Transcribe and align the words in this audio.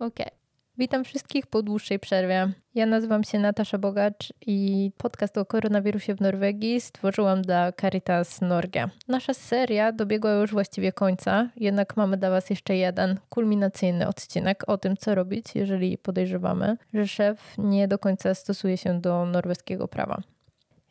Okej. 0.00 0.26
Okay. 0.26 0.40
Witam 0.78 1.04
wszystkich 1.04 1.46
po 1.46 1.62
dłuższej 1.62 1.98
przerwie. 1.98 2.52
Ja 2.74 2.86
nazywam 2.86 3.24
się 3.24 3.38
Natasza 3.38 3.78
Bogacz 3.78 4.32
i 4.46 4.90
podcast 4.96 5.38
o 5.38 5.44
koronawirusie 5.44 6.14
w 6.14 6.20
Norwegii 6.20 6.80
stworzyłam 6.80 7.42
dla 7.42 7.72
Caritas 7.72 8.40
Norge. 8.40 8.88
Nasza 9.08 9.34
seria 9.34 9.92
dobiegła 9.92 10.32
już 10.32 10.50
właściwie 10.50 10.92
końca, 10.92 11.48
jednak 11.56 11.96
mamy 11.96 12.16
dla 12.16 12.30
Was 12.30 12.50
jeszcze 12.50 12.76
jeden 12.76 13.18
kulminacyjny 13.28 14.08
odcinek 14.08 14.64
o 14.66 14.78
tym, 14.78 14.96
co 14.96 15.14
robić, 15.14 15.46
jeżeli 15.54 15.98
podejrzewamy, 15.98 16.76
że 16.94 17.06
szef 17.06 17.54
nie 17.58 17.88
do 17.88 17.98
końca 17.98 18.34
stosuje 18.34 18.76
się 18.76 19.00
do 19.00 19.26
norweskiego 19.26 19.88
prawa. 19.88 20.22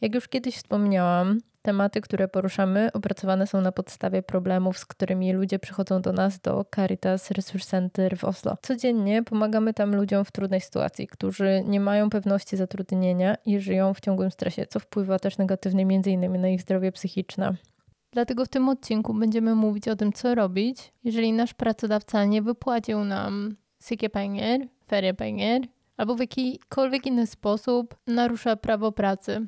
Jak 0.01 0.15
już 0.15 0.27
kiedyś 0.27 0.55
wspomniałam, 0.55 1.39
tematy, 1.61 2.01
które 2.01 2.27
poruszamy, 2.27 2.89
opracowane 2.93 3.47
są 3.47 3.61
na 3.61 3.71
podstawie 3.71 4.23
problemów, 4.23 4.77
z 4.77 4.85
którymi 4.85 5.33
ludzie 5.33 5.59
przychodzą 5.59 6.01
do 6.01 6.13
nas 6.13 6.39
do 6.39 6.65
Caritas 6.75 7.31
Resource 7.31 7.69
Center 7.69 8.17
w 8.17 8.23
Oslo. 8.23 8.57
Codziennie 8.61 9.23
pomagamy 9.23 9.73
tam 9.73 9.95
ludziom 9.95 10.25
w 10.25 10.31
trudnej 10.31 10.61
sytuacji, 10.61 11.07
którzy 11.07 11.63
nie 11.65 11.79
mają 11.79 12.09
pewności 12.09 12.57
zatrudnienia 12.57 13.35
i 13.45 13.59
żyją 13.59 13.93
w 13.93 13.99
ciągłym 13.99 14.31
stresie, 14.31 14.65
co 14.65 14.79
wpływa 14.79 15.19
też 15.19 15.37
negatywnie 15.37 15.83
m.in. 15.83 16.41
na 16.41 16.49
ich 16.49 16.61
zdrowie 16.61 16.91
psychiczne. 16.91 17.55
Dlatego 18.11 18.45
w 18.45 18.49
tym 18.49 18.69
odcinku 18.69 19.13
będziemy 19.13 19.55
mówić 19.55 19.87
o 19.87 19.95
tym, 19.95 20.13
co 20.13 20.35
robić, 20.35 20.93
jeżeli 21.03 21.33
nasz 21.33 21.53
pracodawca 21.53 22.25
nie 22.25 22.41
wypłacił 22.41 23.03
nam 23.03 23.55
siekepenger, 23.83 24.61
feriepenger 24.87 25.61
albo 25.97 26.15
w 26.15 26.19
jakikolwiek 26.19 27.05
inny 27.05 27.27
sposób 27.27 27.95
narusza 28.07 28.55
prawo 28.55 28.91
pracy 28.91 29.47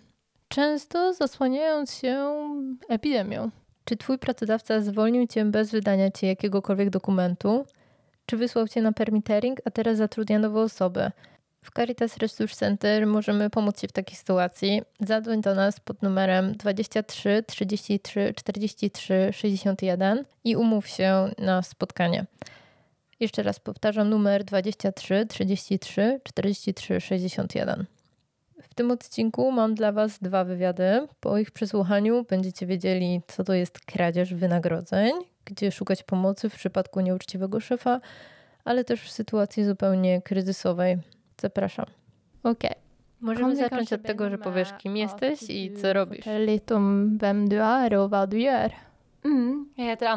często 0.52 1.14
zasłaniając 1.14 1.94
się 1.94 2.36
epidemią. 2.90 3.50
Czy 3.86 3.98
twój 3.98 4.18
pracodawca 4.18 4.82
zwolnił 4.82 5.28
cię 5.28 5.46
bez 5.46 5.72
wydania 5.72 6.12
ci 6.12 6.26
jakiegokolwiek 6.26 6.90
dokumentu? 6.90 7.66
Czy 8.26 8.38
wysłał 8.38 8.68
cię 8.68 8.82
na 8.82 8.92
permittering, 8.92 9.62
a 9.66 9.72
teraz 9.72 9.98
zatrudnia 9.98 10.40
nową 10.40 10.62
osobę? 10.62 11.12
W 11.64 11.72
Caritas 11.72 12.18
Resource 12.18 12.56
Center 12.56 13.08
możemy 13.08 13.50
pomóc 13.50 13.82
Ci 13.82 13.88
w 13.88 13.92
takiej 13.92 14.16
sytuacji. 14.16 14.82
Zadzwoń 15.00 15.42
do 15.42 15.56
nas 15.56 15.80
pod 15.80 16.02
numerem 16.02 16.58
23 16.58 17.44
33 17.48 18.34
43 18.36 19.30
61 19.34 20.26
i 20.44 20.56
umów 20.56 20.88
się 20.88 21.30
na 21.38 21.62
spotkanie. 21.62 22.26
Jeszcze 23.20 23.44
raz 23.44 23.60
powtarzam 23.60 24.10
numer 24.10 24.44
23 24.44 25.26
33 25.26 26.20
43 26.24 27.02
61. 27.02 27.86
W 28.72 28.74
tym 28.74 28.92
odcinku 28.92 29.52
mam 29.52 29.76
dla 29.76 29.92
Was 29.92 30.20
dwa 30.20 30.44
wywiady. 30.44 31.08
Po 31.20 31.38
ich 31.38 31.52
przesłuchaniu 31.52 32.26
będziecie 32.30 32.66
wiedzieli, 32.66 33.22
co 33.28 33.44
to 33.44 33.54
jest 33.54 33.80
kradzież 33.80 34.34
wynagrodzeń, 34.34 35.12
gdzie 35.46 35.72
szukać 35.72 36.04
pomocy 36.04 36.50
w 36.50 36.56
przypadku 36.56 37.02
nieuczciwego 37.02 37.60
szefa, 37.60 38.02
ale 38.66 38.84
też 38.84 39.02
w 39.02 39.12
sytuacji 39.12 39.66
zupełnie 39.66 40.22
kryzysowej. 40.22 40.98
Zapraszam. 41.42 41.86
Okej. 42.44 42.72
Okay. 42.72 42.82
Możemy 43.22 43.56
zacząć 43.56 43.94
od 43.94 44.04
tego, 44.04 44.30
że 44.30 44.38
powiesz, 44.38 44.74
kim 44.78 44.98
jesteś 44.98 45.40
i 45.50 45.74
co 45.82 45.94
robisz. 45.94 46.26
Lite 46.40 46.76
om 46.76 47.18
vem 47.18 47.50
du 47.50 47.56
är 47.56 47.94
och 47.94 48.10
vad 48.10 48.30
du 48.30 48.38
gör. 48.38 48.72
Mm, 49.26 49.66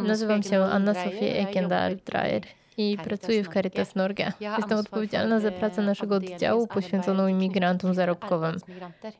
Nazywam 0.06 0.42
się 0.42 0.64
Anna 0.64 0.94
Sofia 0.94 1.26
Ekendal 1.26 1.96
Dreyer 1.96 2.42
i 2.76 2.98
pracuję 3.04 3.44
w 3.44 3.48
Caritas 3.48 3.94
Norge. 3.94 4.32
Jestem 4.40 4.78
odpowiedzialna 4.78 5.40
za 5.40 5.50
pracę 5.50 5.82
naszego 5.82 6.14
oddziału 6.14 6.66
poświęconą 6.66 7.28
imigrantom 7.28 7.94
zarobkowym. 7.94 8.56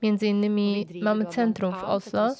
Między 0.03 0.27
innymi 0.27 0.87
mamy 1.03 1.27
centrum 1.27 1.73
w 1.73 1.85
Oslo, 1.85 2.35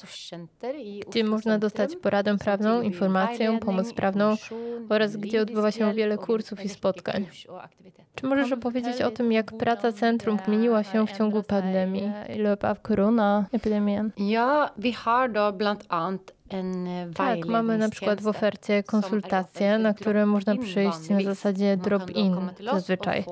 gdzie 1.09 1.23
można 1.23 1.59
dostać 1.59 1.95
poradę 1.95 2.37
prawną, 2.37 2.81
informację, 2.81 3.59
pomoc 3.59 3.93
prawną 3.93 4.35
oraz 4.89 5.17
gdzie 5.17 5.41
odbywa 5.41 5.71
się 5.71 5.93
wiele 5.93 6.17
kursów 6.17 6.65
i 6.65 6.69
spotkań. 6.69 7.27
Czy 8.15 8.25
możesz 8.25 8.51
opowiedzieć 8.51 9.01
o 9.01 9.11
tym, 9.11 9.31
jak 9.31 9.57
praca 9.57 9.91
centrum 9.91 10.37
zmieniła 10.45 10.83
się 10.83 11.07
w 11.07 11.11
ciągu 11.11 11.43
pandemii? 11.43 12.11
Ja, 14.17 14.69
vi 14.77 14.91
har 14.93 15.31
då 15.31 15.53
bland 15.53 15.85
annat 15.89 16.34
tak, 17.15 17.45
mamy 17.45 17.77
na 17.77 17.89
przykład 17.89 18.21
w 18.21 18.27
ofercie 18.27 18.83
konsultacje, 18.83 19.77
na 19.77 19.93
które 19.93 20.25
można 20.25 20.57
przyjść 20.57 21.09
na 21.09 21.21
zasadzie 21.21 21.77
drop-in 21.77 22.35
zazwyczaj. 22.71 23.25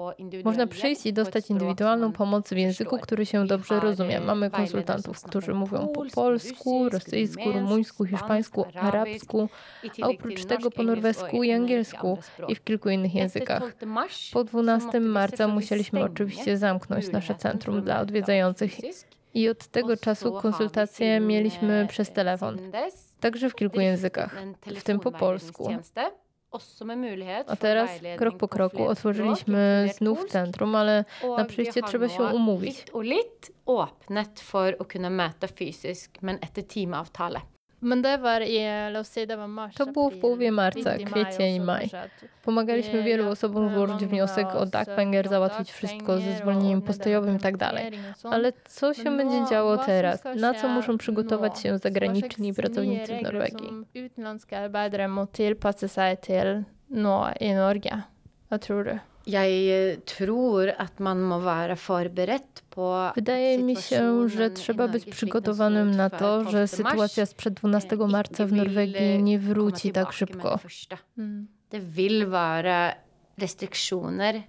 Można 0.43 0.67
przyjść 0.67 1.05
i 1.05 1.13
dostać 1.13 1.49
indywidualną 1.49 2.11
pomoc 2.11 2.49
w 2.49 2.57
języku, 2.57 2.99
który 2.99 3.25
się 3.25 3.47
dobrze 3.47 3.79
rozumie. 3.79 4.19
Mamy 4.19 4.49
konsultantów, 4.49 5.21
którzy 5.21 5.53
mówią 5.53 5.87
po 5.87 6.05
polsku, 6.15 6.89
rosyjsku, 6.89 7.51
rumuńsku, 7.51 8.05
hiszpańsku, 8.05 8.65
arabsku, 8.75 9.49
a 10.01 10.07
oprócz 10.07 10.45
tego 10.45 10.71
po 10.71 10.83
norwesku 10.83 11.43
i 11.43 11.51
angielsku 11.51 12.17
i 12.47 12.55
w 12.55 12.63
kilku 12.63 12.89
innych 12.89 13.15
językach. 13.15 13.75
Po 14.33 14.43
12 14.43 14.99
marca 14.99 15.47
musieliśmy 15.47 16.03
oczywiście 16.03 16.57
zamknąć 16.57 17.11
nasze 17.11 17.35
centrum 17.35 17.81
dla 17.81 17.99
odwiedzających 17.99 18.71
i 19.33 19.49
od 19.49 19.67
tego 19.67 19.97
czasu 19.97 20.31
konsultacje 20.31 21.19
mieliśmy 21.19 21.87
przez 21.89 22.11
telefon, 22.11 22.57
także 23.19 23.49
w 23.49 23.55
kilku 23.55 23.79
językach, 23.79 24.35
w 24.65 24.83
tym 24.83 24.99
po 24.99 25.11
polsku. 25.11 25.69
A 27.47 27.55
teraz, 27.55 27.89
krok 28.17 28.37
po 28.37 28.47
kroku, 28.47 28.83
otworzyliśmy 28.87 29.89
znów 29.97 30.25
centrum, 30.25 30.75
ale 30.75 31.05
na 31.37 31.45
przyjście 31.45 31.81
trzeba 31.81 32.09
się 32.09 32.23
umówić. 32.23 32.85
åpnet 33.65 34.39
for 34.39 34.75
å 34.79 34.85
kunne 34.85 35.09
møte 35.09 35.47
fysisk, 35.47 36.21
men 36.21 36.37
etter 36.41 36.63
timeavtale. 36.67 37.41
To 39.77 39.85
było 39.85 40.09
w 40.09 40.17
połowie 40.17 40.51
marca, 40.51 40.97
kwiecień 40.97 41.55
i 41.55 41.59
maj. 41.59 41.89
Pomagaliśmy 42.43 43.03
wielu 43.03 43.29
osobom 43.29 43.73
złożyć 43.73 44.05
wniosek 44.05 44.55
o 44.55 44.65
Dagpenger, 44.65 45.29
załatwić 45.29 45.71
wszystko 45.71 46.17
ze 46.17 46.33
zwolnieniem 46.37 46.81
postojowym 46.81 47.35
i 47.35 47.39
tak. 47.39 47.55
Ale 48.23 48.53
co 48.65 48.93
się 48.93 49.17
będzie 49.17 49.49
działo 49.49 49.77
teraz? 49.77 50.23
Na 50.35 50.53
co 50.53 50.67
muszą 50.67 50.97
przygotować 50.97 51.59
się 51.59 51.77
zagraniczni 51.77 52.53
pracownicy 52.53 53.17
w 53.17 53.21
Norwegii? 53.21 53.69
nå 56.89 57.31
i 57.39 57.53
Norge. 57.53 58.03
Hva 58.49 58.59
tror 58.59 58.85
du? 58.85 59.12
Jeg 59.27 59.99
tror 60.05 60.73
at 60.77 60.99
man 60.99 61.21
må 61.23 61.39
være 61.39 61.75
forberedt 61.75 62.63
på 62.69 63.11
Wydaje 63.15 63.57
mi 63.57 63.75
się, 63.75 64.29
że 64.29 64.49
trzeba 64.49 64.87
być 64.87 65.05
przygotowanym 65.05 65.91
na 65.91 66.09
to, 66.09 66.49
że 66.49 66.67
sytuacja 66.67 67.25
sprzed 67.25 67.53
12 67.53 67.97
marca 67.97 68.45
w 68.45 68.51
Norwegii 68.51 69.23
nie 69.23 69.39
wróci 69.39 69.91
tak 69.91 70.13
szybko. 70.13 70.59
Det 71.69 71.79
vil 71.79 72.27
være 72.29 72.95
restriksjoner 73.37 74.43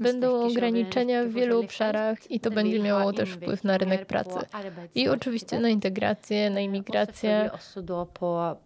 Będą 0.00 0.46
ograniczenia 0.46 1.24
w 1.24 1.28
wielu 1.28 1.60
obszarach 1.60 2.30
i 2.30 2.40
to 2.40 2.50
będzie 2.50 2.80
miało 2.80 3.12
też 3.12 3.30
wpływ 3.30 3.64
na 3.64 3.78
rynek 3.78 4.06
pracy. 4.06 4.38
I 4.94 5.08
oczywiście 5.08 5.60
na 5.60 5.68
integrację, 5.68 6.50
na 6.50 6.60
imigrację. 6.60 7.50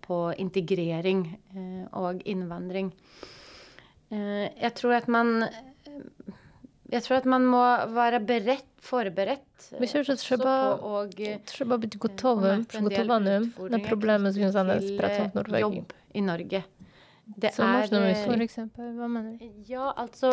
Po, 0.06 0.32
integrering 0.36 1.26
och 1.92 2.26
invandring. 2.26 2.92
Eh, 4.12 4.62
jag 4.62 4.74
tror 4.74 4.92
at 4.92 5.08
man 5.08 5.44
jeg 6.92 7.02
tror 7.02 7.16
at 7.16 7.24
man 7.24 7.46
må 7.46 7.62
være 7.94 8.20
beredd, 8.20 8.64
förberett. 8.80 9.70
Myślę, 9.80 10.04
że 10.04 10.16
trzeba, 10.16 10.78
trzeba 11.46 11.78
być 11.78 11.96
gotowym, 11.96 12.66
przygotowanym 12.66 13.52
na 13.70 13.78
problemy 13.78 14.32
związane 14.32 14.80
z 14.80 14.96
pracą 14.96 15.30
w 15.30 15.34
Norwegii. 15.34 15.84
i 16.14 16.22
Norge. 16.22 16.62
Co 17.52 17.66
można 17.66 18.00
myśleć? 18.00 18.52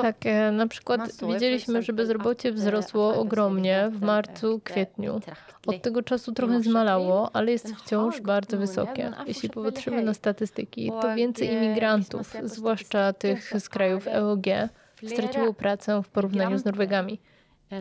Tak, 0.02 0.26
e, 0.26 0.52
na 0.52 0.68
przykład 0.68 1.02
widzieliśmy, 1.34 1.82
że 1.82 1.94
bezrobocie 1.94 2.52
wzrosło 2.52 3.16
ogromnie 3.16 3.90
w 3.92 4.02
marcu, 4.02 4.62
kwietniu. 4.64 5.20
Od 5.68 5.82
tego 5.82 6.04
czasu 6.04 6.32
trochę 6.32 6.62
zmalało, 6.62 7.36
ale 7.36 7.52
jest 7.52 7.76
wciąż 7.76 8.22
bardzo 8.22 8.58
wysokie. 8.58 9.12
Jeśli 9.28 9.50
popatrzymy 9.50 10.04
na 10.04 10.14
statystyki, 10.14 10.92
to 11.02 11.16
więcej 11.16 11.54
imigrantów, 11.54 12.34
zwłaszcza 12.44 13.14
tych 13.14 13.54
z 13.60 13.70
krajów 13.70 14.08
EOG, 14.08 14.46
straciło 15.08 15.54
pracę 15.54 16.04
w 16.04 16.10
porównaniu 16.10 16.58
z 16.58 16.66
Norwegami. 16.66 17.20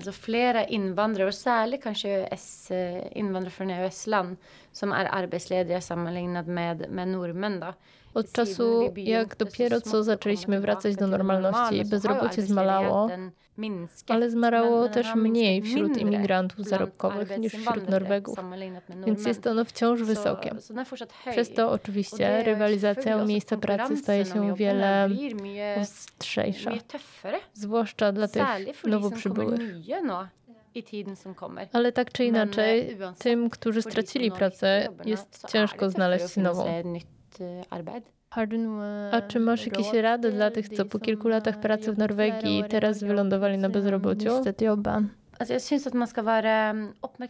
Så 0.04 0.12
flera 0.12 0.64
invandrare, 0.64 1.28
och 1.28 1.34
särskilt 1.34 1.82
kanske 1.82 2.28
S, 2.32 2.72
invandrare 3.12 3.50
från 3.50 3.70
EØS-land, 3.70 4.36
som 4.72 4.92
är 4.92 5.04
arbetslediga 5.04 5.80
sammanlignat 5.80 6.46
med, 6.46 6.90
med 6.90 7.08
norrmän. 7.08 7.60
Då. 7.60 7.74
Od 8.18 8.32
czasu, 8.32 8.92
jak 8.96 9.36
dopiero 9.36 9.80
co 9.80 10.04
zaczęliśmy 10.04 10.60
wracać 10.60 10.96
do 10.96 11.06
normalności, 11.06 11.84
bezrobocie 11.84 12.42
zmalało, 12.42 13.08
ale 14.08 14.30
zmalało 14.30 14.88
też 14.88 15.14
mniej 15.14 15.62
wśród 15.62 15.96
imigrantów 15.96 16.66
zarobkowych 16.66 17.38
niż 17.38 17.52
wśród 17.52 17.88
Norwegów, 17.88 18.38
więc 19.06 19.26
jest 19.26 19.46
ono 19.46 19.64
wciąż 19.64 20.02
wysokie. 20.02 20.50
Przez 21.30 21.54
to 21.54 21.70
oczywiście 21.70 22.42
rywalizacja 22.42 23.16
o 23.22 23.26
miejsca 23.26 23.56
pracy 23.56 23.96
staje 23.96 24.24
się 24.24 24.54
wiele 24.54 25.08
ostrzejsza, 25.80 26.70
zwłaszcza 27.54 28.12
dla 28.12 28.28
tych 28.28 28.84
nowo 28.84 29.10
przybyłych. 29.10 29.60
Ale 31.72 31.92
tak 31.92 32.12
czy 32.12 32.24
inaczej, 32.24 32.96
tym, 33.18 33.50
którzy 33.50 33.82
stracili 33.82 34.30
pracę, 34.30 34.88
jest 35.04 35.46
ciężko 35.48 35.90
znaleźć 35.90 36.36
nową. 36.36 36.82
A 39.12 39.20
czy 39.22 39.40
masz 39.40 39.66
jakieś 39.66 39.92
rady 39.92 40.32
dla 40.32 40.50
tych, 40.50 40.68
co 40.68 40.84
po 40.84 40.98
kilku 40.98 41.28
latach 41.28 41.60
pracy 41.60 41.92
w 41.92 41.98
Norwegii 41.98 42.64
teraz 42.68 43.04
wylądowali 43.04 43.58
na 43.58 43.68
bezrobociu? 43.68 44.30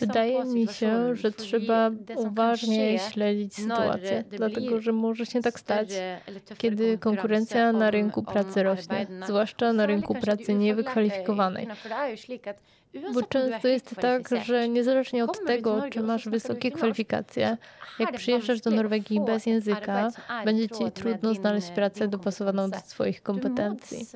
Wydaje 0.00 0.44
mi 0.44 0.66
się, 0.68 1.16
że 1.16 1.30
trzeba 1.32 1.90
uważnie 2.16 2.98
śledzić 2.98 3.54
sytuację, 3.54 4.24
dlatego 4.30 4.80
że 4.80 4.92
może 4.92 5.26
się 5.26 5.40
tak 5.42 5.60
stać, 5.60 5.88
kiedy 6.58 6.98
konkurencja 6.98 7.72
na 7.72 7.90
rynku 7.90 8.22
pracy 8.22 8.62
rośnie, 8.62 9.06
zwłaszcza 9.26 9.72
na 9.72 9.86
rynku 9.86 10.14
pracy 10.14 10.54
niewykwalifikowanej. 10.54 11.68
Bo 13.14 13.22
często 13.22 13.68
jest 13.68 13.94
tak, 14.00 14.28
że 14.44 14.68
niezależnie 14.68 15.24
od 15.24 15.44
tego, 15.46 15.82
czy 15.90 16.02
masz 16.02 16.28
wysokie 16.28 16.70
kwalifikacje, 16.70 17.56
jak 17.98 18.12
przyjeżdżasz 18.12 18.60
do 18.60 18.70
Norwegii 18.70 19.20
bez 19.20 19.46
języka, 19.46 20.10
będzie 20.44 20.68
ci 20.68 20.92
trudno 20.94 21.34
znaleźć 21.34 21.70
pracę 21.70 22.08
dopasowaną 22.08 22.70
do 22.70 22.78
swoich 22.78 23.22
kompetencji. 23.22 24.06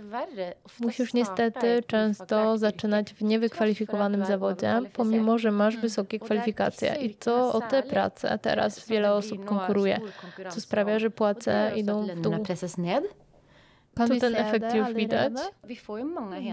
Musisz 0.81 1.15
niestety 1.15 1.83
często 1.87 2.59
zaczynać 2.59 3.15
w 3.15 3.23
niewykwalifikowanym 3.23 4.25
zawodzie, 4.25 4.81
pomimo 4.93 5.39
że 5.39 5.51
masz 5.51 5.77
wysokie 5.77 6.19
kwalifikacje. 6.19 6.95
I 6.95 7.15
to 7.15 7.53
o 7.53 7.61
te 7.61 7.83
prace. 7.83 8.39
Teraz 8.43 8.89
wiele 8.89 9.13
osób 9.13 9.45
konkuruje, 9.45 10.01
co 10.51 10.61
sprawia, 10.61 10.99
że 10.99 11.11
płace 11.11 11.73
idą 11.77 12.07
w 12.07 12.21
dół. 12.21 12.35
To 13.95 14.09
ten 14.21 14.37
efekt 14.37 14.75
już 14.75 14.93
widać. 14.93 15.33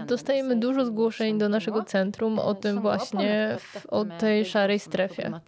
Dostajemy 0.06 0.56
dużo 0.56 0.84
zgłoszeń 0.84 1.38
do 1.38 1.48
naszego 1.48 1.84
centrum 1.84 2.38
o 2.38 2.54
tym 2.54 2.80
właśnie, 2.80 3.56
o 3.88 4.04
tej 4.04 4.44
szarej 4.44 4.78
strefie. 4.78 5.40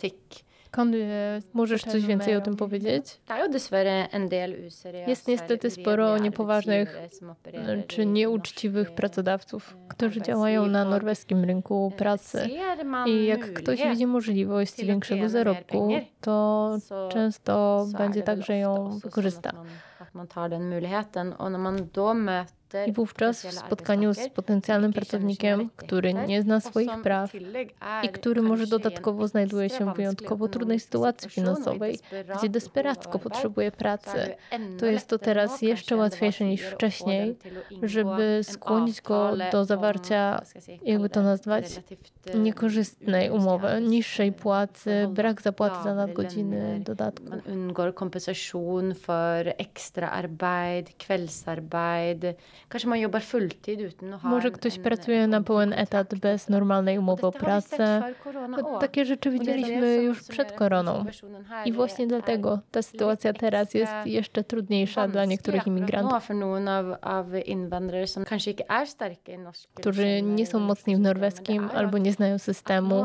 Możesz 1.53 1.83
coś 1.83 2.07
więcej 2.07 2.37
o 2.37 2.41
tym 2.41 2.57
powiedzieć? 2.57 3.21
Jest 5.07 5.29
niestety 5.29 5.71
sporo 5.71 6.19
niepoważnych 6.19 6.99
czy 7.87 8.07
nieuczciwych 8.07 8.91
pracodawców, 8.95 9.77
którzy 9.89 10.23
działają 10.23 10.67
na 10.67 10.85
norweskim 10.85 11.45
rynku 11.45 11.93
pracy. 11.97 12.49
I 13.07 13.27
jak 13.27 13.53
ktoś 13.53 13.83
widzi 13.83 14.07
możliwość 14.07 14.85
większego 14.85 15.29
zarobku, 15.29 15.89
to 16.21 16.77
często 17.11 17.87
będzie 17.99 18.23
tak, 18.23 18.43
że 18.43 18.59
ją 18.59 18.99
wykorzysta 18.99 19.53
i 22.87 22.93
wówczas 22.93 23.47
w 23.47 23.53
spotkaniu 23.53 24.15
z 24.15 24.29
potencjalnym 24.29 24.93
pracownikiem, 24.93 25.71
który 25.77 26.15
nie 26.15 26.43
zna 26.43 26.61
swoich 26.61 27.03
praw 27.03 27.33
i 28.03 28.09
który 28.09 28.43
może 28.43 28.67
dodatkowo 28.67 29.29
znajduje 29.29 29.69
się 29.69 29.93
w 29.93 29.97
wyjątkowo 29.97 30.49
trudnej 30.49 30.81
sytuacji 30.81 31.31
finansowej, 31.31 31.99
gdzie 32.39 32.49
desperacko 32.49 33.19
potrzebuje 33.19 33.71
pracy, 33.71 34.35
to 34.79 34.87
jest 34.87 35.09
to 35.09 35.19
teraz 35.19 35.63
jeszcze 35.63 35.97
łatwiejsze 35.97 36.45
niż 36.45 36.63
wcześniej, 36.63 37.37
żeby 37.83 38.41
skłonić 38.43 39.01
go 39.01 39.33
do 39.53 39.65
zawarcia, 39.65 40.43
jakby 40.83 41.09
to 41.09 41.23
nazwać, 41.23 41.65
niekorzystnej 42.35 43.31
umowy, 43.31 43.69
niższej 43.81 44.33
płacy, 44.33 45.09
brak 45.11 45.43
zapłaty 45.43 45.83
za 45.85 45.95
nadgodziny, 45.95 46.81
dodatków. 46.81 47.31
Man 47.31 47.41
undgår 47.47 47.95
kompensation 47.95 48.95
för 48.95 49.55
extra 49.59 50.11
arbete, 50.11 50.93
kvällsarbete, 50.99 52.35
może 54.23 54.51
ktoś 54.51 54.79
pracuje 54.79 55.27
na 55.27 55.43
pełen 55.43 55.73
etat 55.73 56.15
bez 56.15 56.49
normalnej 56.49 56.99
umowy 56.99 57.27
o 57.27 57.33
pracę. 57.33 58.03
Takie 58.81 59.05
rzeczy 59.05 59.31
widzieliśmy 59.31 59.97
już 59.97 60.23
przed 60.23 60.53
koroną. 60.53 61.05
I 61.65 61.73
właśnie 61.73 62.07
dlatego 62.07 62.59
ta 62.71 62.83
sytuacja 62.83 63.33
teraz 63.33 63.75
jest 63.75 63.93
jeszcze 64.05 64.45
trudniejsza 64.45 65.09
dla 65.09 65.25
niektórych 65.25 65.67
imigrantów, 65.67 66.29
którzy 69.75 70.23
nie 70.23 70.47
są 70.47 70.59
mocni 70.59 70.97
w 70.97 71.01
norweskim 71.01 71.71
albo 71.75 71.99
nie 71.99 72.13
znają 72.13 72.39
systemu 72.39 73.05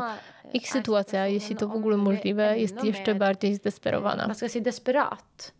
ich 0.54 0.68
sytuacja, 0.68 1.26
jeśli 1.26 1.56
to 1.56 1.68
w 1.68 1.72
ogóle 1.72 1.96
możliwe, 1.96 2.58
jest 2.58 2.84
jeszcze 2.84 3.14
bardziej 3.14 3.54
zdesperowana. 3.54 4.34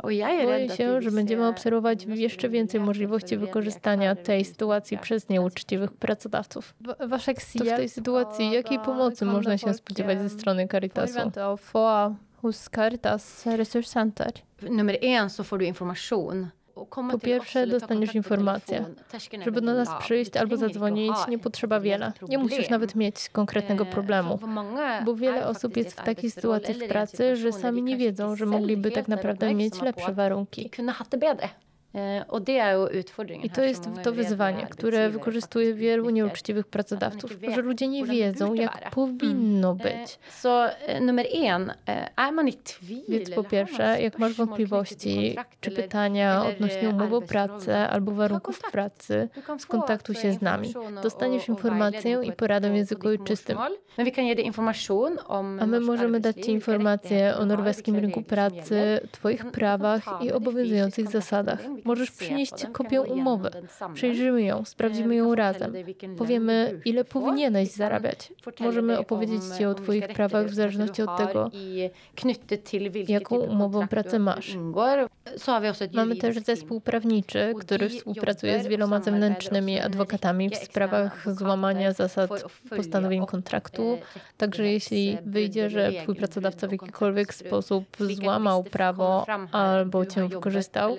Boję 0.03 0.69
się, 0.77 1.03
że 1.03 1.11
będziemy 1.11 1.47
obserwować 1.47 2.05
jeszcze 2.05 2.49
więcej 2.49 2.81
możliwości 2.81 3.37
wykorzystania 3.37 4.15
tej 4.15 4.45
sytuacji 4.45 4.99
przez 4.99 5.29
nieuczciwych 5.29 5.93
pracodawców. 5.93 6.75
To 7.59 7.65
w 7.65 7.77
tej 7.77 7.89
sytuacji 7.89 8.51
jakiej 8.51 8.79
pomocy 8.79 9.25
można 9.25 9.59
się 9.59 9.75
spodziewać 9.75 10.21
ze 10.23 10.31
strony 10.31 10.69
Caritasu? 10.69 11.19
hos 12.43 12.69
Caritas 12.69 13.47
Resource 13.47 13.93
Center. 13.93 14.33
Numer 14.63 14.99
jeden 15.03 15.31
så 15.31 15.45
får 15.45 15.59
du 15.59 15.65
information 15.65 16.51
po 16.87 17.19
pierwsze, 17.19 17.67
dostaniesz 17.67 18.15
informację. 18.15 18.85
Żeby 19.45 19.61
do 19.61 19.75
nas 19.75 19.89
przyjść 20.01 20.37
albo 20.37 20.57
zadzwonić, 20.57 21.17
nie 21.29 21.39
potrzeba 21.39 21.81
wiele. 21.81 22.13
Nie 22.29 22.39
musisz 22.39 22.71
nawet 22.71 22.95
mieć 22.95 23.29
konkretnego 23.29 23.87
problemu, 23.87 24.39
bo 25.05 25.15
wiele 25.15 25.47
osób 25.47 25.77
jest 25.77 26.01
w 26.01 26.05
takiej 26.05 26.31
sytuacji 26.31 26.75
w 26.75 26.89
pracy, 26.89 27.37
że 27.37 27.53
sami 27.53 27.83
nie 27.83 27.97
wiedzą, 27.97 28.37
że 28.37 28.47
mogliby 28.47 28.91
tak 28.91 29.09
naprawdę 29.09 29.55
mieć 29.55 29.83
lepsze 29.83 30.13
warunki. 30.13 30.71
E, 31.95 32.25
I 33.43 33.51
to 33.51 33.63
jest 33.63 33.89
to 34.03 34.13
wyzwanie, 34.13 34.67
które 34.71 35.11
wykorzystuje 35.11 35.75
wielu 35.75 36.11
nieuczciwych 36.11 36.67
pracodawców, 36.67 37.39
że 37.55 37.63
ludzie 37.63 37.89
nie 37.89 38.05
wiedzą, 38.05 38.55
jak 38.55 38.91
powinno 38.91 39.71
mm. 39.71 39.87
e, 39.87 39.91
być. 39.91 40.19
E, 40.87 41.01
Więc 43.09 43.31
po 43.31 43.45
pierwsze, 43.45 44.03
jak 44.03 44.19
masz 44.19 44.35
wątpliwości 44.35 45.37
czy 45.61 45.71
pytania 45.71 46.45
odnośnie 46.45 46.89
umowy 46.89 47.17
o 47.17 47.21
pracę 47.21 47.89
albo 47.89 48.13
warunków 48.13 48.61
pracy, 48.73 49.29
skontaktuj 49.59 50.15
się 50.15 50.33
z 50.33 50.41
nami. 50.43 50.75
Dostaniesz 51.03 51.49
informację 51.49 52.21
i 52.25 52.33
poradę 52.33 52.71
w 52.71 52.75
języku 52.75 53.09
ojczystym. 53.09 53.59
A 55.61 55.67
my 55.67 55.81
możemy 55.81 56.21
dać 56.21 56.37
Ci 56.37 56.51
informacje 56.51 57.37
o 57.37 57.47
norweskim 57.47 57.97
rynku 57.97 58.23
pracy, 58.23 59.01
Twoich 59.13 59.51
prawach 59.51 60.05
i 60.23 60.33
obowiązujących 60.33 61.09
zasadach. 61.09 61.61
Możesz 61.85 62.11
przynieść 62.11 62.53
kopię 62.73 63.03
umowy. 63.03 63.51
Przejrzymy 63.95 64.43
ją, 64.43 64.65
sprawdzimy 64.65 65.15
ją 65.15 65.35
razem. 65.35 65.75
Powiemy, 66.19 66.81
ile 66.85 67.05
powinieneś 67.05 67.71
zarabiać. 67.71 68.33
Możemy 68.61 68.99
opowiedzieć 68.99 69.43
Ci 69.59 69.65
o 69.65 69.75
Twoich 69.75 70.09
prawach 70.09 70.47
w 70.47 70.55
zależności 70.55 71.03
od 71.03 71.17
tego, 71.17 71.51
jaką 73.09 73.37
umową 73.37 73.89
pracę 73.89 74.19
masz. 74.19 74.59
Mamy 75.93 76.17
też 76.17 76.39
zespół 76.39 76.81
prawniczy, 76.81 77.55
który 77.61 77.89
współpracuje 77.89 78.63
z 78.63 78.67
wieloma 78.67 79.01
zewnętrznymi 79.01 79.81
adwokatami 79.81 80.51
w 80.51 80.57
sprawach 80.57 81.35
złamania 81.35 81.93
zasad 81.93 82.31
postanowień 82.77 83.27
kontraktu. 83.27 83.99
Także 84.37 84.67
jeśli 84.67 85.19
wyjdzie, 85.27 85.71
że 85.71 85.93
Twój 86.03 86.15
pracodawca 86.15 86.67
w 86.67 86.73
jakikolwiek 86.73 87.35
sposób 87.35 87.85
złamał 88.01 88.65
prawo 88.65 89.27
albo 89.53 90.07
Cię 90.07 90.29
wykorzystał, 90.29 90.97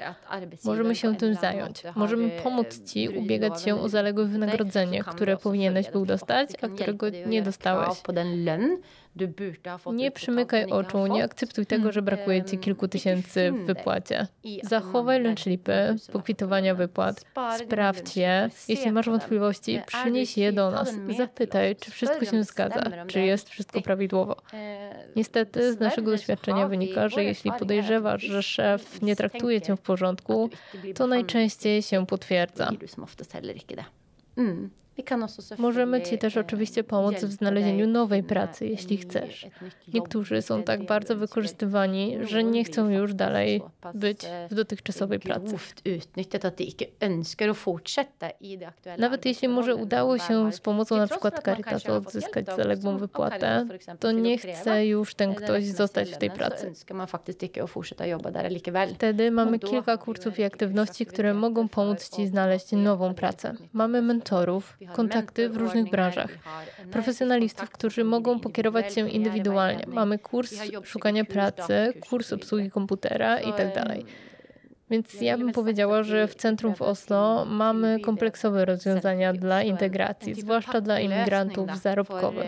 Możemy 0.70 0.96
się 0.96 1.16
tym 1.16 1.36
zająć. 1.36 1.84
Możemy 1.96 2.30
pomóc 2.44 2.92
Ci 2.92 3.10
ubiegać 3.10 3.64
się 3.64 3.82
o 3.82 3.90
zaległe 3.90 4.26
wynagrodzenie, 4.26 5.04
które 5.04 5.38
powinieneś 5.38 5.90
był 5.92 6.06
dostać, 6.06 6.50
a 6.62 6.68
którego 6.68 7.06
nie 7.10 7.42
dostałeś. 7.42 7.98
Nie 9.94 10.12
przymykaj 10.12 10.66
oczu, 10.66 11.08
nie 11.08 11.24
akceptuj 11.24 11.66
tego, 11.66 11.92
że 11.92 12.02
brakuje 12.02 12.44
ci 12.44 12.58
kilku 12.58 12.88
tysięcy 12.88 13.52
w 13.52 13.66
wypłacie. 13.66 14.28
Zachowaj 14.64 15.22
lęczlipy 15.22 15.96
pokwitowania 16.12 16.76
wypłat. 16.76 17.26
Sprawdź 17.58 18.18
je. 18.18 18.50
Jeśli 18.68 18.92
masz 18.92 19.10
wątpliwości, 19.10 19.82
przynieś 19.86 20.38
je 20.38 20.54
do 20.54 20.72
nas. 20.72 20.96
Zapytaj, 21.18 21.76
czy 21.76 21.92
wszystko 21.92 22.26
się 22.26 22.44
zgadza, 22.44 22.84
czy 23.08 23.20
jest 23.20 23.50
wszystko 23.50 23.82
prawidłowo. 23.82 24.36
Niestety 25.16 25.74
z 25.74 25.80
naszego 25.80 26.12
doświadczenia 26.12 26.68
wynika, 26.68 27.10
że 27.10 27.24
jeśli 27.24 27.52
podejrzewasz, 27.60 28.22
że 28.22 28.44
szef 28.44 29.02
nie 29.02 29.16
traktuje 29.16 29.62
cię 29.62 29.76
w 29.76 29.82
porządku, 29.82 30.50
to 30.96 31.08
najczęściej 31.08 31.82
się 31.82 32.06
potwierdza. 32.06 32.72
Możemy 35.58 36.02
Ci 36.02 36.18
też 36.18 36.38
oczywiście 36.38 36.84
pomóc 36.84 37.16
w 37.16 37.32
znalezieniu 37.32 37.88
nowej 37.88 38.24
pracy, 38.24 38.68
jeśli 38.68 38.98
chcesz. 38.98 39.48
Niektórzy 39.94 40.42
są 40.42 40.64
tak 40.64 40.86
bardzo 40.86 41.16
wykorzystywani, 41.16 42.18
że 42.22 42.44
nie 42.44 42.64
chcą 42.64 42.90
już 42.90 43.14
dalej 43.14 43.62
być 43.94 44.20
w 44.50 44.56
dotychczasowej 44.56 45.20
pracy. 45.20 45.56
Nawet 48.98 49.26
jeśli 49.26 49.48
może 49.48 49.76
udało 49.76 50.18
się 50.18 50.52
z 50.52 50.60
pomocą 50.60 50.98
na 50.98 51.08
przykład 51.08 51.44
Caritasu 51.44 51.94
odzyskać 51.94 52.46
zaległą 52.46 52.98
wypłatę, 52.98 53.66
to 54.00 54.12
nie 54.12 54.38
chce 54.38 54.86
już 54.86 55.16
ten 55.16 55.36
ktoś 55.36 55.66
zostać 55.66 56.10
w 56.12 56.18
tej 56.18 56.32
pracy. 56.32 56.74
Wtedy 58.96 59.32
mamy 59.32 59.60
kilka 59.60 59.98
kursów 59.98 60.40
i 60.40 60.44
aktywności, 60.44 61.06
które 61.06 61.34
mogą 61.34 61.68
pomóc 61.68 62.10
Ci 62.16 62.28
znaleźć 62.28 62.72
nową 62.72 63.14
pracę. 63.14 63.54
Mamy 63.74 64.02
mentorów, 64.02 64.78
kontakty 64.94 65.50
w 65.50 65.58
różnych 65.58 65.90
branżach, 65.90 66.30
profesjonalistów, 66.92 67.70
którzy 67.70 68.04
mogą 68.04 68.40
pokierować 68.40 68.94
się 68.94 69.10
indywidualnie. 69.10 69.84
Mamy 69.88 70.20
kurs 70.20 70.56
szukania 70.84 71.26
pracy, 71.26 71.94
kurs 72.10 72.34
obsługi 72.34 72.72
komputera 72.72 73.40
itd. 73.40 73.72
Tak 73.72 73.98
Więc 74.90 75.22
ja 75.22 75.38
bym 75.38 75.52
powiedziała, 75.52 76.04
że 76.04 76.28
w 76.28 76.36
centrum 76.36 76.76
w 76.76 76.82
Oslo 76.82 77.46
mamy 77.46 78.00
kompleksowe 78.00 78.66
rozwiązania 78.66 79.34
dla 79.34 79.64
integracji, 79.64 80.34
zwłaszcza 80.34 80.82
dla 80.82 81.00
imigrantów 81.00 81.78
zarobkowych. 81.82 82.48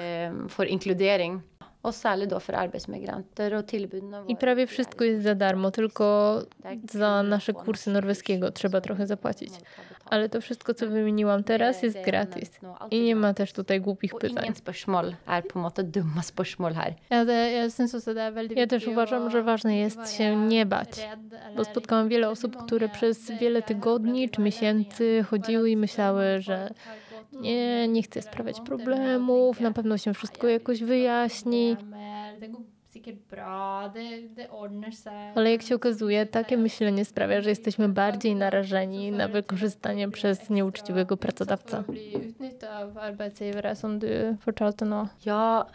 For 2.39 2.55
inkludering. 2.55 4.29
I 4.29 4.35
prawie 4.35 4.67
wszystko 4.67 5.03
jest 5.03 5.23
za 5.23 5.35
darmo, 5.35 5.71
tylko 5.71 6.39
za 6.91 7.23
nasze 7.23 7.53
kursy 7.53 7.91
norweskiego 7.91 8.51
trzeba 8.51 8.81
trochę 8.81 9.07
zapłacić. 9.07 9.53
Ale 10.05 10.29
to 10.29 10.41
wszystko, 10.41 10.73
co 10.73 10.87
wymieniłam 10.87 11.43
teraz, 11.43 11.83
jest 11.83 12.01
gratis. 12.05 12.59
I 12.91 13.01
nie 13.01 13.15
ma 13.15 13.33
też 13.33 13.53
tutaj 13.53 13.81
głupich 13.81 14.11
pytań. 14.15 14.45
Ja 18.55 18.67
też 18.67 18.87
uważam, 18.87 19.29
że 19.29 19.43
ważne 19.43 19.77
jest 19.77 20.13
się 20.13 20.35
nie 20.35 20.65
bać, 20.65 21.09
bo 21.55 21.65
spotkałam 21.65 22.09
wiele 22.09 22.29
osób, 22.29 22.57
które 22.65 22.89
przez 22.89 23.31
wiele 23.31 23.61
tygodni 23.61 24.29
czy 24.29 24.41
miesięcy 24.41 25.25
chodziły 25.29 25.69
i 25.69 25.77
myślały, 25.77 26.41
że 26.41 26.69
nie, 27.31 27.87
nie 27.87 28.03
chcę 28.03 28.21
sprawiać 28.21 28.61
problemów, 28.61 29.59
na 29.59 29.71
pewno 29.71 29.97
się 29.97 30.13
wszystko 30.13 30.47
jakoś 30.47 30.83
wyjaśni. 30.83 31.77
Ale 35.35 35.51
jak 35.51 35.61
się 35.61 35.75
okazuje, 35.75 36.25
takie 36.25 36.57
myślenie 36.57 37.05
sprawia, 37.05 37.41
że 37.41 37.49
jesteśmy 37.49 37.89
bardziej 37.89 38.35
narażeni 38.35 39.11
na 39.11 39.27
wykorzystanie 39.27 40.09
przez 40.09 40.49
nieuczciwego 40.49 41.17
pracodawcę. 41.17 41.83
Ja, 45.25 45.65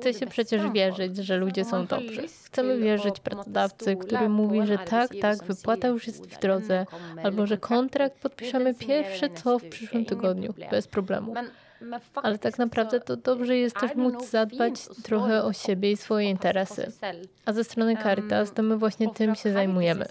Chce 0.00 0.14
się 0.14 0.26
przecież 0.26 0.70
wierzyć, 0.70 1.16
że 1.16 1.36
ludzie 1.36 1.64
są 1.64 1.86
dobrzy. 1.86 2.28
Chcemy 2.44 2.78
wierzyć 2.78 3.20
pracodawcy, 3.20 3.96
który 3.96 4.28
mówi, 4.28 4.66
że 4.66 4.78
tak, 4.78 5.10
tak, 5.20 5.44
wypłata 5.44 5.88
już 5.88 6.06
jest 6.06 6.26
w 6.26 6.38
drodze, 6.40 6.86
albo 7.22 7.46
że 7.46 7.58
kontrakt 7.58 8.18
podpiszemy 8.20 8.74
pierwsze 8.74 9.30
co 9.30 9.58
w 9.58 9.64
przyszłym 9.64 10.04
tygodniu, 10.04 10.54
bez 10.70 10.88
problemu. 10.88 11.34
Ale 12.22 12.38
tak 12.38 12.58
naprawdę 12.58 13.00
to 13.00 13.16
dobrze 13.16 13.56
jest 13.56 13.76
też 13.76 13.94
móc 13.94 14.30
zadbać 14.30 14.74
trochę 15.02 15.44
o 15.44 15.52
siebie 15.52 15.92
i 15.92 15.96
swoje 15.96 16.30
interesy. 16.30 16.92
A 17.44 17.52
ze 17.52 17.64
strony 17.64 17.96
Caritas 18.02 18.52
to 18.52 18.62
my 18.62 18.76
właśnie 18.78 19.10
tym 19.14 19.34
się 19.34 19.52
zajmujemy. 19.52 20.06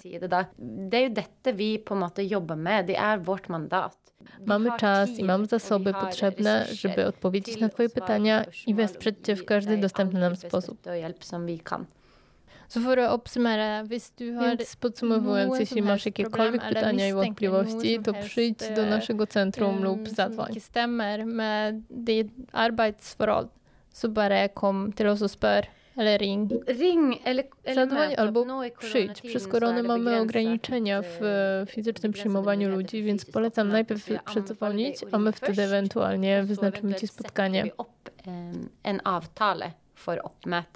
Mamy 4.45 4.69
czas 4.77 5.09
i 5.09 5.23
mamy 5.23 5.45
zasoby 5.45 5.93
potrzebne, 5.93 6.65
żeby 6.71 7.05
odpowiedzieć 7.05 7.59
na 7.59 7.69
Twoje 7.69 7.89
pytania 7.89 8.45
i 8.67 8.73
wesprzeć 8.73 9.15
Cię 9.23 9.35
w 9.35 9.45
każdy 9.45 9.77
dostępny 9.77 10.19
nam 10.19 10.35
sposób. 10.35 10.77
Więc 14.19 14.75
podsumowując, 14.75 15.59
jeśli 15.59 15.81
masz 15.81 16.05
jakiekolwiek 16.05 16.69
pytania 16.69 17.07
i 17.07 17.13
wątpliwości, 17.13 17.99
to 17.99 18.13
przyjdź 18.13 18.59
do 18.75 18.85
naszego 18.85 19.27
centrum 19.27 19.83
lub 19.83 20.09
zadzwoń. 20.09 20.53
Så 23.93 24.09
bare 24.09 24.49
kom 24.49 24.93
til 24.93 25.07
oss 25.07 25.21
og 25.21 25.29
spør. 25.29 25.67
Eller 25.97 26.17
ring. 26.17 26.51
Ring 26.67 27.15
eller, 27.23 27.45
eller 27.63 27.75
Zadzwoń 27.75 28.15
albo 28.17 28.45
przyjdź. 28.79 29.21
Przez 29.21 29.47
koronę 29.47 29.83
mamy 29.83 30.19
ograniczenia 30.19 31.01
w 31.01 31.21
fizycznym 31.69 32.11
przyjmowaniu 32.11 32.69
ludzi, 32.69 33.03
więc 33.03 33.25
polecam 33.25 33.69
najpierw 33.69 34.09
przedzwonić, 34.25 34.95
a 35.11 35.17
my 35.17 35.31
wtedy 35.31 35.61
ewentualnie 35.61 36.43
wyznaczymy 36.43 36.95
Ci 36.95 37.07
spotkanie. 37.07 37.65
En 38.83 39.01
avtale. 39.03 39.71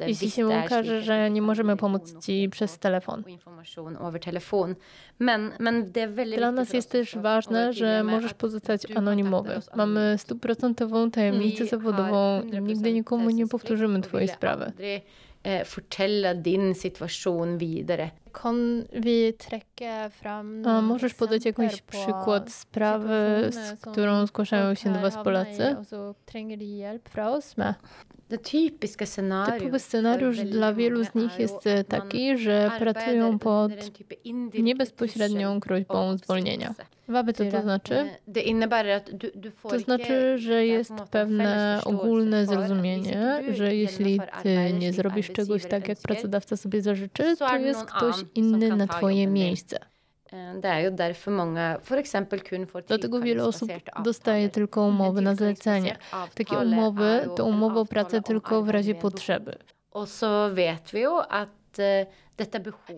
Jeśli 0.08 0.32
się 0.32 0.66
okaże, 0.66 1.02
że 1.02 1.30
nie 1.30 1.42
możemy 1.42 1.78
pomóc 1.78 2.26
Ci 2.26 2.50
przez 2.50 2.80
telefon. 2.80 3.24
Dla 6.36 6.52
nas 6.52 6.74
jest 6.74 6.92
też 6.92 7.16
ważne, 7.16 7.74
że 7.74 8.04
możesz 8.04 8.34
pozostać 8.34 8.92
anonimowy. 8.92 9.60
Mamy 9.76 10.16
stuprocentową 10.18 11.12
tajemnicę 11.12 11.66
zawodową 11.66 12.42
i 12.42 12.62
nigdy 12.62 12.94
nikomu 12.94 13.30
nie 13.30 13.48
powtórzymy 13.48 14.02
Twojej 14.02 14.28
sprawy. 14.28 14.72
Eh, 15.44 15.66
fortelle 15.66 16.36
din 16.36 16.76
situation 16.76 17.58
videre. 17.58 18.10
Kan 18.44 18.84
vi 18.94 19.34
trekke 19.34 20.10
fram 20.10 20.66
A 20.66 20.82
możesz 20.82 21.14
podać 21.14 21.46
jakiś 21.46 21.82
przykład 21.82 22.52
sprawy, 22.52 23.50
z 23.52 23.82
którą 23.82 24.26
zgłaszają 24.26 24.76
się 24.76 24.94
do 24.94 25.00
Was 25.00 25.16
Polacy? 25.24 25.76
Typowy 29.46 29.80
scenariusz 29.80 30.40
dla 30.40 30.74
wielu 30.74 31.04
z 31.04 31.16
nich 31.16 31.40
jest 31.40 31.68
e, 31.68 31.84
taki, 31.84 32.38
że 32.38 32.72
pracują 32.80 33.40
pod 33.40 33.72
niebezpośrednią 34.54 35.60
groźbą 35.60 36.18
zwolnienia. 36.18 36.76
Waby 37.08 37.34
co 37.34 37.46
to 37.46 37.62
znaczy? 37.62 38.10
To 39.70 39.80
znaczy, 39.80 40.38
że 40.38 40.66
jest 40.66 40.94
pewne 41.12 41.80
ogólne 41.86 42.46
zrozumienie, 42.46 43.44
że 43.54 43.76
jeśli 43.76 44.20
ty 44.44 44.74
nie 44.74 44.94
zrobisz 44.94 45.32
czegoś 45.32 45.66
tak, 45.66 45.88
jak 45.88 45.98
pracodawca 46.00 46.58
sobie 46.58 46.82
zażyczy, 46.82 47.38
to 47.38 47.58
jest 47.58 47.86
ktoś 47.86 48.24
inny 48.36 48.70
na 48.76 48.88
twoje 48.88 49.28
miejsce. 49.28 49.80
Dlatego 52.88 53.20
wiele 53.20 53.46
osób 53.46 53.70
dostaje 54.04 54.50
tylko 54.50 54.82
umowy 54.86 55.22
na 55.22 55.36
zlecenie. 55.36 55.98
Takie 56.36 56.56
umowy 56.58 57.30
to 57.36 57.46
umowy 57.46 57.80
o 57.80 57.86
pracę 57.86 58.22
tylko 58.22 58.64
w 58.64 58.70
razie 58.70 58.96
potrzeby. 58.96 59.56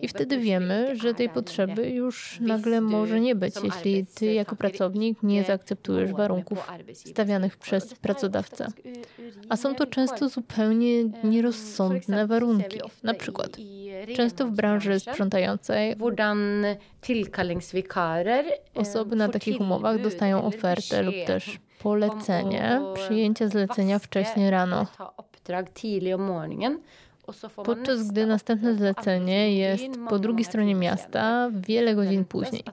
I 0.02 0.08
wtedy 0.08 0.38
wiemy, 0.38 0.96
że 0.96 1.14
tej 1.14 1.28
potrzeby 1.28 1.90
już 1.90 2.40
nagle 2.40 2.80
może 2.80 3.20
nie 3.20 3.34
być, 3.34 3.54
jeśli 3.64 4.06
ty 4.06 4.32
jako 4.32 4.56
pracownik 4.56 5.22
nie 5.22 5.44
zaakceptujesz 5.44 6.12
warunków 6.12 6.70
stawianych 6.92 7.56
przez 7.56 7.94
pracodawcę. 7.94 8.66
A 9.48 9.56
są 9.56 9.74
to 9.74 9.86
często 9.86 10.28
zupełnie 10.28 11.04
nierozsądne 11.24 12.26
warunki. 12.26 12.80
Na 13.02 13.14
przykład 13.14 13.56
często 14.16 14.46
w 14.46 14.50
branży 14.50 15.00
sprzątającej 15.00 15.96
osoby 18.74 19.16
na 19.16 19.28
takich 19.28 19.60
umowach 19.60 20.02
dostają 20.02 20.44
ofertę 20.44 21.02
lub 21.02 21.14
też 21.26 21.58
polecenie 21.82 22.80
przyjęcia 22.94 23.48
zlecenia 23.48 23.98
wcześniej 23.98 24.50
rano. 24.50 24.86
Podczas 27.64 28.08
gdy 28.08 28.26
następne 28.26 28.74
zlecenie 28.74 29.56
jest 29.56 29.84
po 30.08 30.18
drugiej 30.18 30.44
stronie 30.44 30.74
miasta, 30.74 31.50
wiele 31.54 31.94
godzin 31.94 32.24
później. 32.24 32.64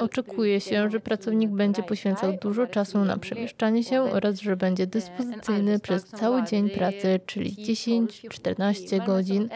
Oczekuje 0.00 0.60
się, 0.60 0.90
że 0.90 1.00
pracownik 1.00 1.50
będzie 1.50 1.82
poświęcał 1.82 2.32
dużo 2.42 2.66
czasu 2.66 3.04
na 3.04 3.18
przemieszczanie 3.18 3.84
się 3.84 4.02
oraz 4.02 4.40
że 4.40 4.56
będzie 4.56 4.86
dyspozycyjny 4.86 5.78
przez 5.78 6.04
cały 6.04 6.42
dzień 6.42 6.70
pracy, 6.70 7.20
czyli 7.26 7.56
10-14 7.56 9.06
godzin, 9.06 9.48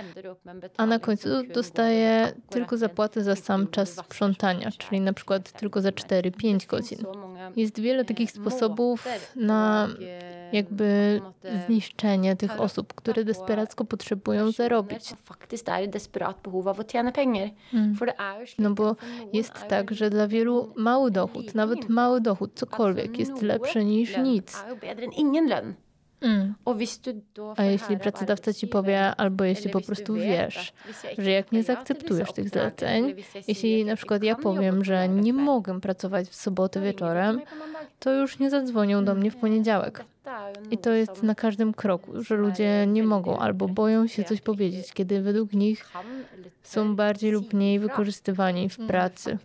a 0.77 0.87
na 0.87 0.99
końcu 0.99 1.29
dostaje 1.55 2.33
tylko 2.51 2.77
zapłatę 2.77 3.23
za 3.23 3.37
sam 3.37 3.69
czas 3.69 3.93
sprzątania, 3.93 4.71
czyli 4.79 5.01
na 5.01 5.13
przykład 5.13 5.53
tylko 5.53 5.81
za 5.81 5.91
4-5 5.91 6.67
godzin. 6.67 6.99
Jest 7.57 7.81
wiele 7.81 8.05
takich 8.05 8.31
sposobów 8.31 9.09
na 9.37 9.89
jakby 10.53 11.21
zniszczenie 11.67 12.37
tych 12.37 12.61
osób, 12.61 12.95
które 12.95 13.25
desperacko 13.25 13.85
potrzebują 13.85 14.46
zarobić. 14.51 15.09
Mm. 17.75 17.95
No 18.59 18.71
bo 18.71 18.97
jest 19.33 19.53
tak, 19.69 19.91
że 19.95 20.11
dla 20.11 20.29
wielu 20.29 20.73
mały 20.77 21.11
dochód, 21.11 21.55
nawet 21.55 21.89
mały 21.89 22.21
dochód, 22.21 22.51
cokolwiek, 22.55 23.19
jest 23.19 23.43
lepszy 23.43 23.85
niż 23.85 24.17
nic. 24.19 24.65
Mm. 26.21 26.55
A 27.57 27.63
jeśli 27.63 27.99
pracodawca 27.99 28.53
ci 28.53 28.67
powie, 28.67 29.15
albo 29.17 29.45
jeśli 29.45 29.71
po 29.71 29.81
prostu 29.81 30.15
wiesz, 30.15 30.73
że 31.19 31.31
jak 31.31 31.53
nie 31.53 31.63
zaakceptujesz 31.63 32.33
tych 32.33 32.49
zleceń, 32.49 33.15
jeśli 33.49 33.85
na 33.85 33.97
przykład 33.97 34.23
ja 34.23 34.35
powiem, 34.35 34.85
że 34.85 35.09
nie 35.09 35.33
mogę 35.33 35.81
pracować 35.81 36.29
w 36.29 36.35
sobotę 36.35 36.81
wieczorem, 36.81 37.41
to 37.99 38.13
już 38.13 38.39
nie 38.39 38.51
zadzwonią 38.51 39.05
do 39.05 39.15
mnie 39.15 39.31
w 39.31 39.37
poniedziałek. 39.37 40.05
I 40.71 40.79
to 40.79 40.91
jest 40.91 41.23
na 41.23 41.35
każdym 41.35 41.75
kroku, 41.75 42.23
że 42.23 42.35
ludzie 42.35 42.87
nie 42.87 43.03
mogą 43.03 43.39
albo 43.39 43.69
boją 43.69 44.07
się 44.07 44.25
coś 44.25 44.41
powiedzieć, 44.41 44.93
kiedy 44.93 45.23
według 45.23 45.53
nich 45.53 45.93
są 46.63 46.97
bardziej 46.97 47.31
lub 47.33 47.55
mniej 47.55 47.79
wykorzystywani 47.79 48.69
w 48.69 48.79
pracy. 48.87 49.39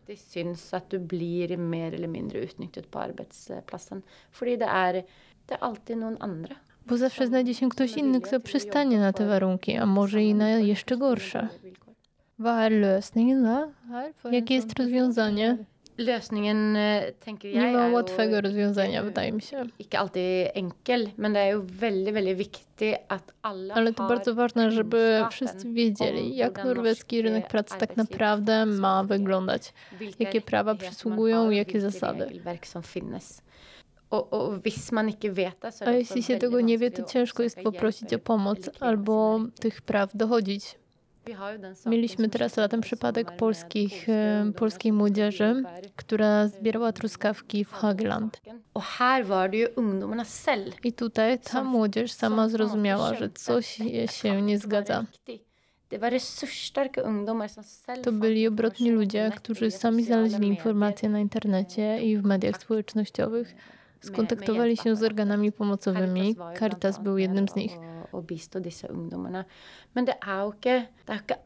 Bo 6.88 6.98
zawsze 6.98 7.28
znajdzie 7.28 7.54
się 7.54 7.70
ktoś 7.70 7.98
inny, 7.98 8.22
kto 8.22 8.40
przystanie 8.40 9.00
na 9.00 9.14
te 9.14 9.26
warunki, 9.26 9.78
a 9.78 9.86
może 9.86 10.24
i 10.24 10.34
na 10.36 10.50
jeszcze 10.50 10.98
gorsze. 10.98 11.48
Jakie 14.32 14.56
jest 14.56 14.80
rozwiązanie? 14.80 15.58
Eh, 16.76 17.58
Nie 17.62 17.72
ma 17.74 17.88
łatwego 17.88 18.42
rozwiązania, 18.42 19.04
wydaje 19.04 19.32
mi 19.32 19.42
się. 19.42 19.66
Alltid 19.98 20.52
enkel, 20.54 21.08
men 21.18 21.34
det 21.34 21.56
Ale 23.76 23.94
to 23.94 24.08
bardzo 24.08 24.36
ważne, 24.36 24.72
żeby 24.72 25.22
wszyscy 25.32 25.74
wiedzieli, 25.74 26.36
jak 26.36 26.66
norweski 26.66 27.22
rynek 27.22 27.48
pracy 27.48 27.78
tak 27.78 27.98
naprawdę 27.98 28.66
ma 28.66 29.04
wyglądać. 29.04 29.74
jakie 30.20 30.42
prawa 30.42 30.76
przysługują, 30.76 31.50
jakie 31.50 31.82
zasady. 31.82 32.26
Det 35.64 35.72
så 35.72 35.86
är 35.86 35.88
A 35.88 35.92
jeśli 35.92 36.24
się 36.24 36.38
tego 36.38 36.62
nie 36.62 36.78
wie, 36.78 36.92
to 36.92 37.04
ciężko 37.04 37.44
jest 37.44 37.60
poprosić 37.64 38.14
o 38.14 38.20
pomoc 38.20 38.70
albo 38.80 39.40
tych 39.60 39.82
praw 39.82 40.18
dochodzić. 40.18 40.76
Mieliśmy 41.86 42.30
teraz 42.30 42.58
latem 42.58 42.82
przypadek 42.82 43.32
polskich, 43.32 44.08
polskiej 44.56 44.94
młodzieży, 44.94 45.64
która 45.96 46.48
zbierała 46.48 46.92
truskawki 46.92 47.66
w 47.66 47.74
själv 47.74 48.08
I 50.84 50.94
tutaj 50.94 51.40
ta 51.40 51.64
młodzież 51.64 52.12
sama 52.12 52.50
zrozumiała, 52.50 53.14
że 53.14 53.30
coś 53.30 53.80
się 54.12 54.42
nie 54.42 54.60
zgadza. 54.60 55.06
To 58.04 58.12
byli 58.12 58.48
obrotni 58.48 58.92
ludzie, 58.92 59.32
którzy 59.36 59.72
sami 59.72 60.04
znaleźli 60.04 60.48
informacje 60.48 61.10
na 61.10 61.20
internecie 61.20 62.02
i 62.02 62.18
w 62.18 62.24
mediach 62.24 62.62
społecznościowych. 62.62 63.56
Skontaktowali 64.02 64.78
się 64.78 64.96
z 64.96 65.04
organami 65.04 65.52
pomocowymi. 65.52 66.36
Caritas 66.60 67.00
był 67.00 67.18
jednym 67.18 67.48
z 67.48 67.56
nich. 67.56 67.72
er 71.20 71.38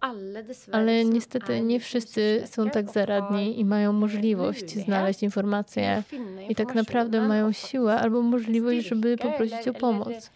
er 0.67 0.75
Ale 0.75 1.05
niestety 1.05 1.53
er 1.53 1.63
nie 1.63 1.79
wszyscy 1.79 2.43
są 2.45 2.69
tak 2.69 2.91
zaradni 2.91 3.59
i 3.59 3.65
mają 3.65 3.93
możliwość 3.93 4.77
znaleźć 4.85 5.23
informacje 5.23 6.03
i 6.49 6.55
tak 6.55 6.75
naprawdę 6.75 7.27
mają 7.27 7.51
siłę 7.51 7.95
albo 7.99 8.21
możliwość, 8.21 8.87
żeby 8.87 9.17
poprosić 9.17 9.67
o 9.67 9.73
pomoc. 9.73 10.31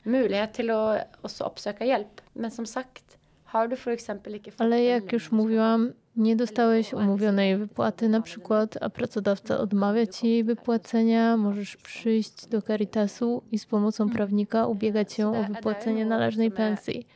Ale 4.57 4.83
jak 4.83 5.13
już 5.13 5.31
mówiłam, 5.31 5.93
nie 6.19 6.35
dostałeś 6.35 6.93
umówionej 6.93 7.57
wypłaty 7.57 8.09
na 8.09 8.21
przykład, 8.21 8.77
a 8.81 8.89
pracodawca 8.89 9.57
odmawia 9.57 10.07
ci 10.07 10.27
jej 10.27 10.43
wypłacenia, 10.43 11.37
możesz 11.37 11.77
przyjść 11.77 12.45
do 12.45 12.61
Caritasu 12.61 13.43
i 13.51 13.59
z 13.59 13.65
pomocą 13.65 14.09
prawnika 14.09 14.67
ubiegać 14.67 15.13
się 15.13 15.27
o 15.27 15.43
wypłacenie 15.43 16.05
należnej 16.05 16.51
pensji. 16.51 17.07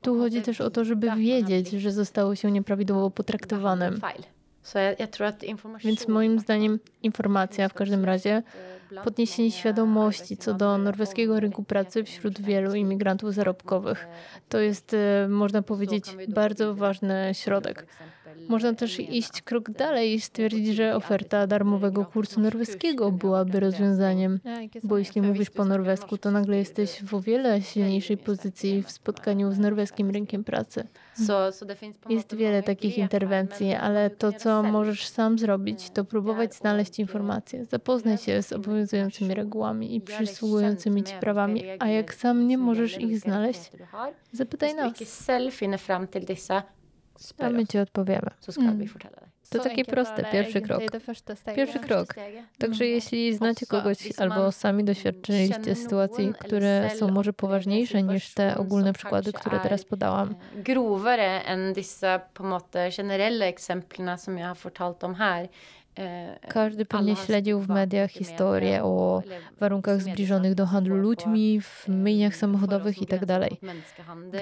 Tu 0.00 0.18
chodzi 0.18 0.42
też 0.42 0.60
o 0.60 0.70
to, 0.70 0.84
żeby 0.84 1.10
wiedzieć, 1.16 1.70
że 1.70 1.92
zostało 1.92 2.34
się 2.34 2.50
nieprawidłowo 2.50 3.10
potraktowanym. 3.10 4.00
Więc 5.84 6.08
moim 6.08 6.40
zdaniem 6.40 6.78
informacja 7.02 7.68
w 7.68 7.74
każdym 7.74 8.04
razie 8.04 8.42
podniesienie 9.04 9.50
świadomości 9.50 10.36
co 10.36 10.54
do 10.54 10.78
norweskiego 10.78 11.40
rynku 11.40 11.64
pracy 11.64 12.04
wśród 12.04 12.40
wielu 12.40 12.74
imigrantów 12.74 13.34
zarobkowych. 13.34 14.06
To 14.48 14.58
jest, 14.58 14.94
e, 14.94 15.28
można 15.28 15.62
powiedzieć, 15.62 16.04
bardzo 16.28 16.74
ważny 16.74 17.30
środek. 17.32 17.86
Można 18.48 18.74
też 18.74 19.00
iść 19.00 19.42
krok 19.42 19.70
dalej 19.70 20.14
i 20.14 20.20
stwierdzić, 20.20 20.66
że 20.76 20.96
oferta 20.96 21.46
darmowego 21.46 22.04
kursu 22.04 22.40
norweskiego 22.40 23.12
byłaby 23.12 23.60
rozwiązaniem. 23.60 24.40
Bo 24.82 24.98
jeśli 24.98 25.22
mówisz 25.22 25.50
po 25.50 25.64
norwesku, 25.64 26.18
to 26.18 26.30
nagle 26.30 26.56
jesteś 26.56 27.02
w 27.02 27.14
o 27.14 27.20
wiele 27.20 27.62
silniejszej 27.62 28.16
pozycji 28.16 28.82
w 28.82 28.90
spotkaniu 28.90 29.52
z 29.52 29.58
norweskim 29.58 30.10
rynkiem 30.10 30.44
pracy. 30.44 30.86
Jest 32.08 32.34
wiele 32.34 32.62
takich 32.62 32.98
interwencji, 32.98 33.74
ale 33.74 34.10
to, 34.10 34.32
co 34.32 34.62
możesz 34.62 35.06
sam 35.08 35.38
zrobić, 35.38 35.90
to 35.90 36.04
próbować 36.04 36.54
znaleźć 36.54 36.98
informacje, 36.98 37.64
zapoznać 37.64 38.22
się 38.22 38.42
z 38.42 38.52
obowiązującymi 38.52 39.34
regułami 39.34 39.96
i 39.96 40.00
przysługującymi 40.00 41.02
ci 41.02 41.14
prawami, 41.20 41.64
a 41.78 41.88
jak 41.88 42.14
sam 42.14 42.48
nie 42.48 42.58
możesz 42.58 43.00
ich 43.00 43.18
znaleźć, 43.18 43.70
zapytaj 44.32 44.74
nas, 44.74 44.92
a 47.38 47.50
my 47.50 47.66
ci 47.66 47.78
odpowiemy. 47.78 48.30
Mm. 48.58 48.88
To 49.50 49.58
takie 49.58 49.84
proste, 49.84 50.24
pierwszy 50.32 50.60
krok. 50.60 50.82
Pierwszy 51.56 51.78
krok. 51.78 52.14
Także 52.58 52.86
jeśli 52.86 53.34
znacie 53.34 53.66
kogoś 53.66 53.98
albo 54.18 54.52
sami 54.52 54.84
doświadczyliście 54.84 55.74
sytuacji, 55.74 56.32
które 56.40 56.90
są 56.98 57.08
może 57.08 57.32
poważniejsze 57.32 58.02
niż 58.02 58.34
te 58.34 58.56
ogólne 58.56 58.92
przykłady, 58.92 59.32
które 59.32 59.60
teraz 59.60 59.84
podałam, 59.84 60.34
grovere 60.56 61.44
enn 61.44 61.72
disse 61.72 62.20
på 62.34 62.44
en 62.44 62.50
måte 62.50 62.90
generelle 62.96 63.46
eksemplene 63.46 64.18
som 64.18 64.38
jeg 64.38 64.46
har 64.46 64.56
fortalt 64.56 65.04
om 65.04 65.14
her. 65.14 65.48
Eh, 65.96 66.38
Każdy 66.48 66.84
pewnie 66.84 67.16
śledził 67.16 67.60
w 67.60 67.68
mediach 67.68 68.10
historie 68.10 68.84
o 68.84 69.22
warunkach 69.60 70.02
zbliżonych 70.02 70.54
do 70.54 70.66
handlu 70.66 70.96
ludźmi 70.96 71.60
w 71.60 71.84
eh, 71.88 71.88
myjniach 71.88 72.36
samochodowych 72.36 72.94
som 72.94 73.04
i 73.04 73.06
tak 73.06 73.26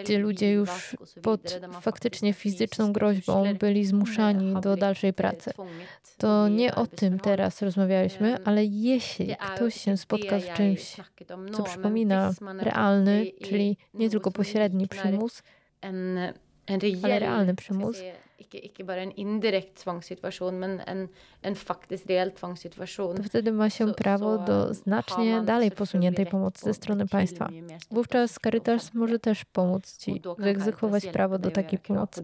gdzie 0.02 0.18
ludzie 0.18 0.52
już 0.52 0.96
pod 1.22 1.60
faktycznie 1.80 2.32
fizyczną 2.32 2.92
groźbą 2.92 3.54
byli 3.54 3.84
zmuszani 3.84 4.60
do 4.60 4.76
dalszej 4.76 5.12
pracy. 5.12 5.52
To 6.18 6.48
nie 6.48 6.74
o 6.74 6.86
tym 6.86 7.18
teraz 7.18 7.62
rozmawialiśmy, 7.62 8.44
ale 8.44 8.64
jeśli 8.64 9.36
ktoś 9.54 9.74
się 9.74 9.96
spotka 9.96 10.40
z 10.40 10.46
czymś, 10.56 10.96
co 11.52 11.62
przypomina 11.62 12.32
realny, 12.58 13.26
czyli 13.42 13.76
nie 13.94 14.10
tylko 14.10 14.30
pośredni 14.30 14.88
przymus, 14.88 15.42
en, 16.66 16.74
en 16.74 16.80
reell 16.80 17.56
si, 17.94 18.12
ikke, 18.38 18.58
ikke 18.58 18.84
bare 18.84 19.02
en 19.02 19.12
indirekte 19.16 19.82
tvangssituasjon, 19.82 20.58
men 20.58 20.80
en, 20.86 21.08
en 21.42 21.54
faktisk 21.54 22.06
reell 22.08 22.30
tvangssituasjon. 22.32 23.16
to 23.16 23.22
wtedy 23.22 23.52
ma 23.52 23.70
się 23.70 23.94
prawo 23.94 24.38
do 24.38 24.66
har 24.66 24.74
znacznie 24.74 25.32
man 25.36 25.44
dalej 25.44 25.70
posuniętej 25.70 26.26
pomocy 26.26 26.64
ze 26.64 26.74
strony 26.74 27.04
betydelig 27.04 27.10
państwa. 27.10 27.48
Wówczas 27.90 28.38
Caritas 28.44 28.94
może 28.94 29.18
też 29.18 29.44
pomóc 29.44 29.96
Ci 29.96 30.20
da 30.20 30.34
kan 30.34 30.44
wyegzekwować 30.44 31.02
Caritas 31.02 31.12
prawo 31.12 31.34
hjelpe 31.34 31.48
do 31.48 31.54
takiej 31.54 31.78
pomocy. 31.78 32.22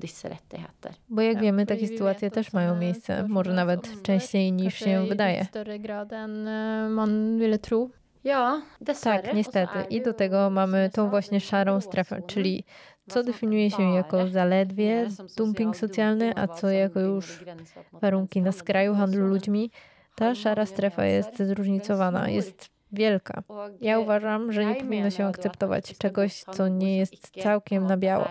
Bo 1.08 1.22
jak 1.22 1.36
Ja, 1.36 1.42
wiemy, 1.42 1.66
takie 1.66 1.80
vi 1.80 1.88
sytuacje 1.88 2.28
vet 2.28 2.34
też 2.34 2.52
mają 2.52 2.76
miejsce, 2.76 3.28
może 3.28 3.52
nawet 3.52 4.02
częściej 4.02 4.52
niż 4.52 4.74
się 4.74 5.06
wydaje. 5.08 5.40
litt 5.40 5.50
større 5.50 5.78
grad 5.78 6.12
enn 6.12 6.48
man 6.90 7.38
ville 7.38 7.58
tro. 7.58 7.88
Ja, 8.24 8.62
dessverre. 8.80 9.22
Tak, 9.22 9.34
niestety. 9.34 9.78
I 9.90 10.02
do 10.02 10.12
tego 10.14 10.50
mamy 10.50 10.90
tą 10.92 11.10
właśnie 11.10 11.40
szarą 11.40 11.80
strefę, 11.80 12.22
czyli 12.26 12.64
co 13.10 13.22
definiuje 13.22 13.70
się 13.70 13.94
jako 13.94 14.28
zaledwie 14.28 15.08
dumping 15.36 15.76
socjalny, 15.76 16.32
a 16.36 16.48
co 16.48 16.70
jako 16.70 17.00
już 17.00 17.44
warunki 17.92 18.42
na 18.42 18.52
skraju 18.52 18.94
handlu 18.94 19.26
ludźmi. 19.26 19.70
Ta 20.14 20.34
szara 20.34 20.66
strefa 20.66 21.04
jest 21.04 21.38
zróżnicowana, 21.42 22.28
jest 22.28 22.70
wielka. 22.92 23.42
Ja 23.80 23.98
uważam, 23.98 24.52
że 24.52 24.64
nie 24.64 24.74
powinno 24.74 25.10
się 25.10 25.26
akceptować 25.26 25.98
czegoś, 25.98 26.44
co 26.52 26.68
nie 26.68 26.96
jest 26.96 27.42
całkiem 27.42 27.86
na 27.86 27.96
biało. 27.96 28.24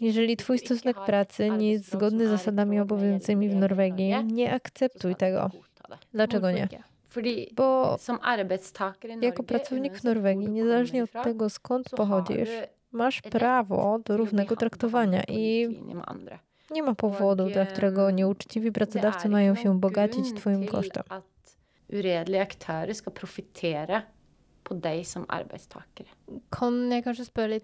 Jeżeli 0.00 0.36
twój 0.36 0.58
stosunek 0.58 1.04
pracy 1.04 1.50
nie 1.50 1.72
jest 1.72 1.92
zgodny 1.92 2.26
z 2.26 2.30
zasadami 2.30 2.80
obowiązującymi 2.80 3.48
w 3.48 3.54
Norwegii, 3.54 4.24
nie 4.24 4.54
akceptuj 4.54 5.16
tego. 5.16 5.50
Dlaczego 6.12 6.50
nie? 6.50 6.68
Bo 7.52 7.96
jako 9.20 9.42
pracownik 9.42 9.94
w 9.98 10.04
Norwegii, 10.04 10.48
niezależnie 10.48 11.04
od 11.04 11.12
tego 11.12 11.50
skąd 11.50 11.90
pochodzisz, 11.90 12.48
masz 12.92 13.20
rett 13.24 13.32
prawo 13.32 13.98
do 13.98 14.04
til 14.04 14.14
å 14.14 14.16
bli 14.16 14.18
równego 14.18 14.56
traktowania 14.56 15.22
i 15.28 15.68
nie 16.70 16.82
ma 16.82 16.94
powodu, 16.94 17.50
dla 17.50 17.66
którego 17.66 18.10
nieuczciwi 18.10 18.72
pracodawcy 18.72 19.28
mają 19.28 19.54
się 19.54 19.80
bogacić 19.80 20.34
twoim 20.34 20.66
kosztem. 20.66 21.02
På 24.62 24.74
som 25.04 25.26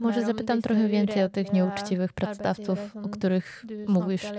Może 0.01 0.23
zapytam 0.23 0.63
trochę 0.63 0.89
więcej 0.89 1.23
o 1.23 1.29
tych 1.29 1.53
nieuczciwych 1.53 2.13
pracodawców, 2.13 2.97
o 2.97 3.09
których 3.09 3.65
mówisz. 3.89 4.33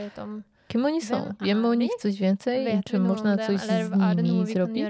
Kim 0.67 0.85
oni 0.85 1.01
są? 1.01 1.33
Wiemy 1.41 1.67
o 1.67 1.73
nich 1.73 1.91
coś 1.99 2.15
więcej? 2.19 2.81
Czy 2.85 2.99
można 2.99 3.37
coś 3.37 3.61
z 3.61 3.91
nimi 4.23 4.45
zrobić? 4.47 4.85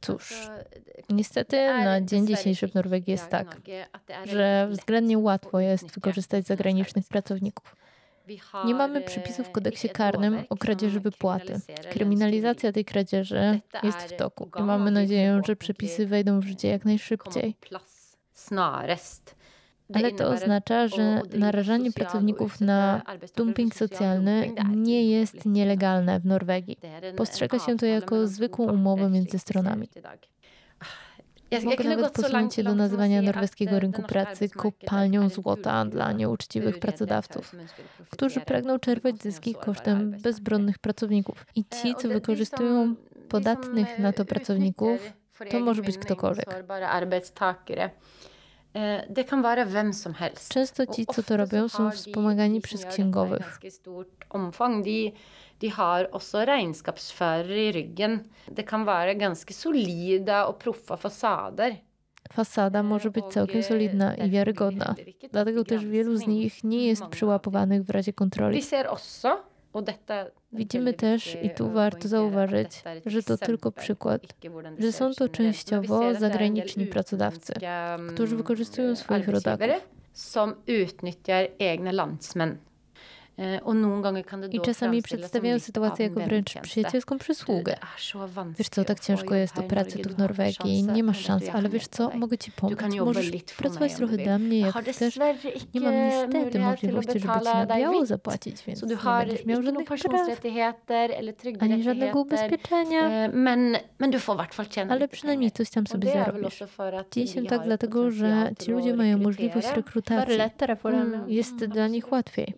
Cóż, 0.00 0.32
altså, 0.32 1.14
Niestety 1.14 1.56
na 1.66 2.00
dzień 2.00 2.26
dzisiejszy 2.26 2.68
w 2.68 2.74
Norwegii 2.74 3.12
jest 3.12 3.28
tak, 3.28 3.60
że 4.24 4.68
względnie 4.70 5.18
łatwo 5.18 5.60
jest 5.60 5.90
wykorzystać 5.94 6.46
zagranicznych 6.46 7.08
pracowników. 7.08 7.76
Nie 8.64 8.74
mamy 8.74 9.00
przepisów 9.00 9.46
w 9.46 9.50
kodeksie 9.50 9.88
karnym 9.88 10.44
o 10.50 10.56
kradzieży 10.56 11.00
wypłaty. 11.00 11.60
Kryminalizacja 11.90 12.72
tej 12.72 12.84
kradzieży 12.84 13.60
jest 13.82 13.98
w 13.98 14.16
toku 14.16 14.50
i 14.58 14.62
mamy 14.62 14.90
nadzieję, 14.90 15.40
że 15.46 15.56
przepisy 15.56 16.06
wejdą 16.06 16.40
w 16.40 16.44
życie 16.44 16.68
jak 16.68 16.84
najszybciej. 16.84 17.56
snarest. 18.32 19.37
Ale 19.94 20.12
to 20.12 20.28
oznacza, 20.28 20.88
że 20.88 21.22
narażanie 21.38 21.92
pracowników 21.92 22.60
na 22.60 23.02
dumping 23.36 23.74
socjalny 23.74 24.52
nie 24.70 25.10
jest 25.10 25.34
lovlig. 25.34 25.54
nielegalne 25.54 26.20
w 26.20 26.26
Norwegii. 26.26 26.78
Postrzega 27.16 27.58
się 27.58 27.76
to 27.76 27.86
jako 27.86 28.26
zwykłą 28.26 28.72
umowę 28.72 29.10
między 29.10 29.38
stronami. 29.38 29.88
Mogę 31.64 31.84
nawet 31.84 32.12
posunąć 32.12 32.54
się 32.54 32.62
do 32.62 32.74
nazywania 32.74 33.22
norweskiego 33.22 33.80
rynku 33.80 34.02
pracy 34.02 34.48
kopalnią 34.48 35.28
złota 35.28 35.84
dla 35.84 36.12
nieuczciwych 36.12 36.78
pracodawców, 36.78 37.54
którzy 38.10 38.40
pragną 38.40 38.78
czerpać 38.78 39.22
zyski 39.22 39.54
kosztem 39.54 40.10
bezbronnych 40.10 40.78
pracowników. 40.78 41.46
I 41.54 41.64
ci, 41.64 41.94
co 41.94 42.08
wykorzystują 42.08 42.94
podatnych 43.28 43.98
na 43.98 44.12
to 44.12 44.24
pracowników, 44.24 45.12
to 45.50 45.60
może 45.60 45.82
być 45.82 45.98
ktokolwiek. 45.98 46.64
Det 49.08 49.24
kan 49.28 49.42
være 49.42 49.64
hvem 49.64 49.92
som 49.92 50.14
helst. 50.14 50.52
Często 50.52 50.86
ci, 50.86 51.06
co 51.06 51.22
to 51.22 51.36
robią, 51.36 51.68
są 51.68 51.90
wspomagani 51.90 52.60
przez 52.60 52.84
księgowych. 52.84 53.58
Omfang. 54.30 54.84
De, 54.84 55.12
de 55.60 55.68
har 55.68 56.08
også 56.12 56.44
regnskapsførere 56.44 57.68
i 57.68 57.72
ryggen. 57.72 58.20
Det 58.56 58.66
kan 58.66 58.86
være 58.86 59.14
ganske 59.14 59.54
solide 59.54 60.44
og 60.46 60.58
proffe 60.58 60.96
fasader. 60.96 61.76
Fasada 62.32 62.82
może 62.82 63.10
być 63.10 63.24
całkiem 63.24 63.62
solidna 63.62 64.14
i 64.14 64.30
wiarygodna. 64.30 64.94
Dlatego 65.32 65.64
też 65.64 65.84
wielu 65.84 66.16
z 66.16 66.26
nich 66.26 66.64
nie 66.64 66.86
jest 66.86 67.06
przyłapowanych 67.06 67.82
w 67.82 67.90
razie 67.90 68.12
kontroli. 68.12 68.54
Vi 68.54 68.62
ser 68.62 68.86
også 68.86 69.38
Widzimy 70.52 70.94
też, 70.94 71.38
i 71.42 71.50
tu 71.50 71.70
warto 71.70 72.08
zauważyć, 72.08 72.82
że 73.06 73.22
to 73.22 73.38
tylko 73.38 73.72
przykład, 73.72 74.22
że 74.78 74.92
są 74.92 75.14
to 75.14 75.28
częściowo 75.28 76.14
zagraniczni 76.14 76.86
pracodawcy, 76.86 77.52
którzy 78.14 78.36
wykorzystują 78.36 78.96
swoich 78.96 79.28
rodaków. 79.28 79.66
Som 80.12 80.54
utnyttjar 80.84 81.48
egna 81.58 81.92
landsmenn. 81.92 82.56
E, 83.38 83.60
I 84.50 84.60
czasami 84.60 85.02
przedstawiają 85.02 85.58
sytuację 85.58 86.06
jako 86.06 86.20
wręcz 86.20 86.54
przyjacielską 86.62 87.18
przysługę. 87.18 87.76
Wiesz 88.58 88.68
co, 88.68 88.84
tak 88.84 89.00
ciężko 89.00 89.34
jest 89.34 89.58
o 89.58 89.62
pracy 89.62 89.98
tu 89.98 90.08
w 90.10 90.18
Norwegii, 90.18 90.82
nie 90.82 91.02
masz 91.02 91.20
szans, 91.20 91.44
ale 91.52 91.68
wiesz 91.68 91.88
co, 91.88 92.10
mogę 92.10 92.38
ci 92.38 92.52
pomóc. 92.52 92.78
Możesz 93.04 93.30
pracować 93.56 93.94
trochę 93.94 94.16
dla 94.16 94.38
mnie, 94.38 94.58
jak 94.60 94.74
chcesz. 94.90 95.16
Nie 95.74 95.80
mam 95.80 95.94
niestety 95.94 96.58
możliwości, 96.58 97.18
żeby 97.20 97.32
ci 97.40 97.44
na 97.44 97.66
biało 97.66 98.06
zapłacić, 98.06 98.64
więc 98.66 98.82
nie 98.82 98.96
będziesz 99.28 99.46
miał 99.46 99.62
żadnych 99.62 99.86
praw, 100.08 100.28
ani 101.60 101.82
żadnego 101.82 102.20
ubezpieczenia. 102.20 103.10
E, 103.10 103.32
ale 104.90 105.08
przynajmniej 105.08 105.50
coś 105.52 105.70
tam 105.70 105.86
sobie 105.86 106.08
zarobisz. 106.12 106.62
Dzieje 107.10 107.26
się 107.26 107.42
tak 107.42 107.62
dlatego, 107.64 108.10
że 108.10 108.50
ci 108.58 108.70
ludzie 108.70 108.96
mają 108.96 109.18
możliwość 109.18 109.68
rekrutacji. 109.76 110.34
Mm, 110.84 111.30
jest 111.30 111.64
dla 111.64 111.88
nich 111.88 112.12
łatwiej. 112.12 112.54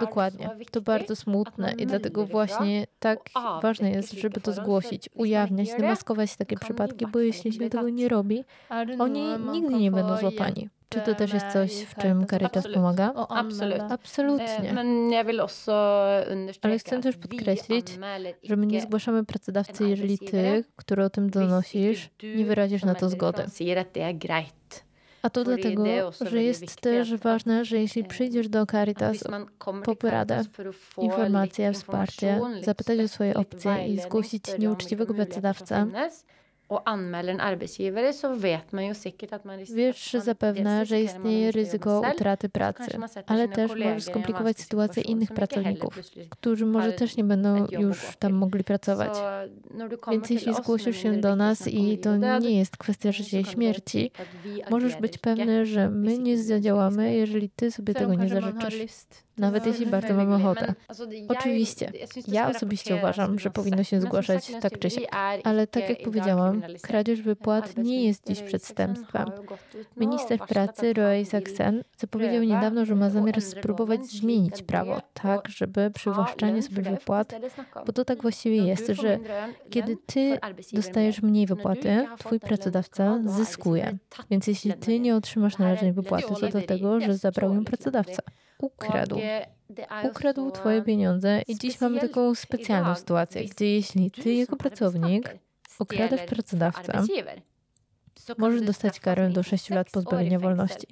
Dokładnie. 0.00 0.50
To 0.70 0.80
bardzo 0.80 1.16
smutne 1.16 1.72
i 1.78 1.86
dlatego 1.86 2.26
właśnie 2.26 2.86
tak 2.98 3.18
ważne 3.62 3.90
jest, 3.90 4.12
żeby 4.12 4.40
to 4.40 4.52
zgłosić, 4.52 5.08
ujawniać, 5.14 5.68
demaskować 5.78 6.36
takie 6.36 6.56
przypadki, 6.56 7.06
bo 7.06 7.18
jeśli 7.18 7.52
się 7.52 7.70
tego 7.70 7.88
nie 7.88 8.08
robi, 8.08 8.44
oni 8.98 9.22
nigdy 9.52 9.74
nie 9.74 9.90
będą 9.90 10.16
złapani. 10.16 10.68
Czy 10.88 11.00
to 11.00 11.14
też 11.14 11.32
jest 11.32 11.46
coś, 11.46 11.72
w 11.72 11.94
czym 11.94 12.26
Caritas 12.26 12.64
pomaga? 12.74 13.12
Absolut. 13.28 13.80
Absolutnie. 13.90 14.74
Ale 16.62 16.78
chcę 16.78 17.00
też 17.00 17.16
podkreślić, 17.16 17.86
że 18.42 18.56
my 18.56 18.66
nie 18.66 18.80
zgłaszamy 18.80 19.24
pracodawcy, 19.24 19.88
jeżeli 19.88 20.18
ty, 20.18 20.64
który 20.76 21.04
o 21.04 21.10
tym 21.10 21.30
donosisz, 21.30 22.10
nie 22.36 22.44
wyrazisz 22.44 22.82
na 22.84 22.94
to 22.94 23.08
zgody. 23.08 23.44
A 25.22 25.30
to 25.30 25.44
dlatego, 25.44 25.84
że 26.20 26.42
jest 26.42 26.80
też 26.80 27.14
ważne, 27.14 27.64
że 27.64 27.78
jeśli 27.78 28.04
przyjdziesz 28.04 28.48
do 28.48 28.66
Caritas 28.66 29.24
po 29.84 29.96
poradę, 29.96 30.44
informację, 30.98 31.72
wsparcie, 31.72 32.40
zapytać 32.62 33.00
o 33.00 33.08
swoje 33.08 33.34
opcje 33.34 33.88
i 33.88 34.00
zgłosić 34.00 34.44
nieuczciwego 34.58 35.14
pracodawcę, 35.14 35.86
och 36.70 36.82
anmäler 36.84 37.32
en 37.32 37.40
arbetsgivare 37.40 38.12
så 38.12 38.34
vet 38.34 38.72
man 38.72 38.84
ju 38.84 38.94
säkert 38.94 39.32
att 39.32 39.44
man 39.44 39.64
Wiesz 39.74 40.12
zapewne, 40.12 40.86
że 40.86 41.00
istnieje 41.00 41.50
ryzyko 41.50 42.02
utraty 42.14 42.48
pracy, 42.48 42.98
ale 43.26 43.48
też 43.48 43.70
może 43.70 44.00
skomplikować 44.00 44.58
sytuację 44.58 45.02
innych 45.02 45.32
pracowników, 45.32 45.98
którzy 46.30 46.66
może 46.66 46.92
też 46.92 47.16
nie 47.16 47.24
będą 47.24 47.66
już 47.70 48.16
tam 48.18 48.32
mogli 48.32 48.64
pracować. 48.64 49.18
Więc 50.10 50.30
jeśli 50.30 50.54
zgłosisz 50.54 50.96
się 50.96 51.20
do 51.20 51.36
nas 51.36 51.68
i 51.68 51.98
to 51.98 52.16
nie 52.16 52.58
jest 52.58 52.76
kwestia 52.76 53.12
życia 53.12 53.38
i 53.38 53.44
śmierci, 53.44 54.10
możesz 54.70 54.96
być 54.96 55.18
pewny, 55.18 55.66
że 55.66 55.90
my 55.90 56.18
nie 56.18 56.42
zadziałamy, 56.42 57.14
jeżeli 57.14 57.50
ty 57.50 57.70
sobie 57.70 57.94
tego 57.94 58.14
nie 58.14 58.28
zażyczysz 58.28 58.86
nawet 59.38 59.66
jeśli 59.66 59.86
bardzo 59.86 60.14
mamy 60.14 60.34
ochotę. 60.34 60.74
Oczywiście, 61.28 61.92
ja 62.28 62.48
osobiście 62.48 62.96
uważam, 62.96 63.38
że 63.38 63.50
powinno 63.50 63.84
się 63.84 64.00
zgłaszać 64.00 64.52
tak 64.60 64.78
czy 64.78 64.90
siak, 64.90 65.10
ale 65.44 65.66
tak 65.66 65.88
jak 65.88 66.02
powiedziałam, 66.02 66.62
kradzież 66.82 67.22
wypłat 67.22 67.76
nie 67.76 68.04
jest 68.06 68.26
dziś 68.26 68.42
przestępstwem. 68.42 69.30
Minister 69.96 70.38
pracy 70.38 70.92
Roy 70.92 71.24
Saxen 71.24 71.84
zapowiedział 71.98 72.42
niedawno, 72.42 72.84
że 72.84 72.94
ma 72.94 73.10
zamiar 73.10 73.42
spróbować 73.42 74.06
zmienić 74.06 74.62
prawo 74.62 75.00
tak, 75.14 75.48
żeby 75.48 75.90
przywłaszczanie 75.90 76.62
sobie 76.62 76.82
wypłat, 76.82 77.34
bo 77.86 77.92
to 77.92 78.04
tak 78.04 78.22
właściwie 78.22 78.56
jest, 78.56 78.86
że 78.86 79.18
kiedy 79.70 79.96
ty 80.06 80.38
dostajesz 80.72 81.22
mniej 81.22 81.46
wypłaty, 81.46 82.06
twój 82.18 82.40
pracodawca 82.40 83.20
zyskuje. 83.26 83.98
Więc 84.30 84.46
jeśli 84.46 84.72
ty 84.72 85.00
nie 85.00 85.16
otrzymasz 85.16 85.58
należnej 85.58 85.92
wypłaty, 85.92 86.34
to 86.40 86.48
dlatego, 86.48 87.00
że 87.00 87.16
zabrał 87.16 87.54
ją 87.54 87.64
pracodawca 87.64 88.22
ukradł. 88.60 89.20
Ukradł 90.10 90.50
twoje 90.50 90.82
pieniądze 90.82 91.42
i 91.48 91.58
dziś 91.58 91.80
mamy 91.80 92.00
taką 92.00 92.34
specjalną 92.34 92.94
sytuację, 92.94 93.44
gdzie 93.44 93.74
jeśli 93.74 94.10
ty 94.10 94.34
jako 94.34 94.56
pracownik 94.56 95.36
okradasz 95.78 96.20
pracodawcę, 96.22 97.02
możesz 98.38 98.62
dostać 98.62 99.00
karę 99.00 99.30
do 99.30 99.42
6 99.42 99.70
lat 99.70 99.90
pozbawienia 99.90 100.38
wolności. 100.38 100.86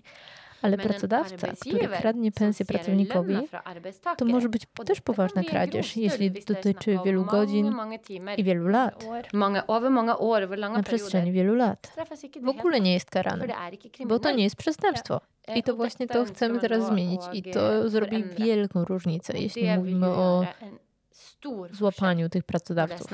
Ale 0.62 0.78
pracodawca, 0.78 1.48
który 1.60 1.88
kradnie 1.88 2.32
pensję 2.32 2.66
pracownikowi, 2.66 3.36
to 4.16 4.24
może 4.24 4.48
być 4.48 4.62
też 4.86 5.00
poważna 5.00 5.42
kradzież, 5.42 5.96
jeśli 5.96 6.30
dotyczy 6.30 6.98
wielu 7.04 7.24
godzin 7.24 7.74
i 8.36 8.44
wielu 8.44 8.68
lat. 8.68 9.06
Na 10.72 10.82
przestrzeni 10.82 11.32
wielu 11.32 11.54
lat. 11.54 11.92
W 12.42 12.48
ogóle 12.48 12.80
nie 12.80 12.92
jest 12.92 13.10
karany, 13.10 13.48
bo 14.06 14.18
to 14.18 14.30
nie 14.30 14.44
jest 14.44 14.56
przestępstwo. 14.56 15.20
I 15.54 15.62
to 15.62 15.76
właśnie 15.76 16.06
to 16.06 16.24
chcemy 16.24 16.58
teraz 16.60 16.86
zmienić 16.86 17.20
i 17.32 17.42
to 17.42 17.88
zrobi 17.88 18.24
wielką 18.24 18.84
różnicę, 18.84 19.38
jeśli 19.38 19.76
mówimy 19.76 20.06
o 20.06 20.46
złapaniu 21.72 22.28
tych 22.28 22.44
pracodawców. 22.44 23.06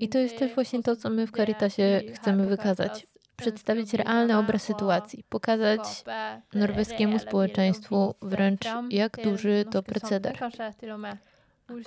I 0.00 0.08
to 0.08 0.18
jest 0.18 0.38
też 0.38 0.54
właśnie 0.54 0.82
to, 0.82 0.96
co 0.96 1.10
my 1.10 1.26
w 1.26 1.32
Caritasie 1.32 2.00
chcemy 2.14 2.46
wykazać. 2.46 3.06
Przedstawić 3.36 3.94
realny 3.94 4.38
obraz 4.38 4.62
sytuacji, 4.62 5.24
pokazać 5.28 6.04
norweskiemu 6.54 7.18
społeczeństwu 7.18 8.14
wręcz 8.22 8.64
jak 8.90 9.24
duży 9.24 9.64
to 9.70 9.82
proceder. 9.82 10.38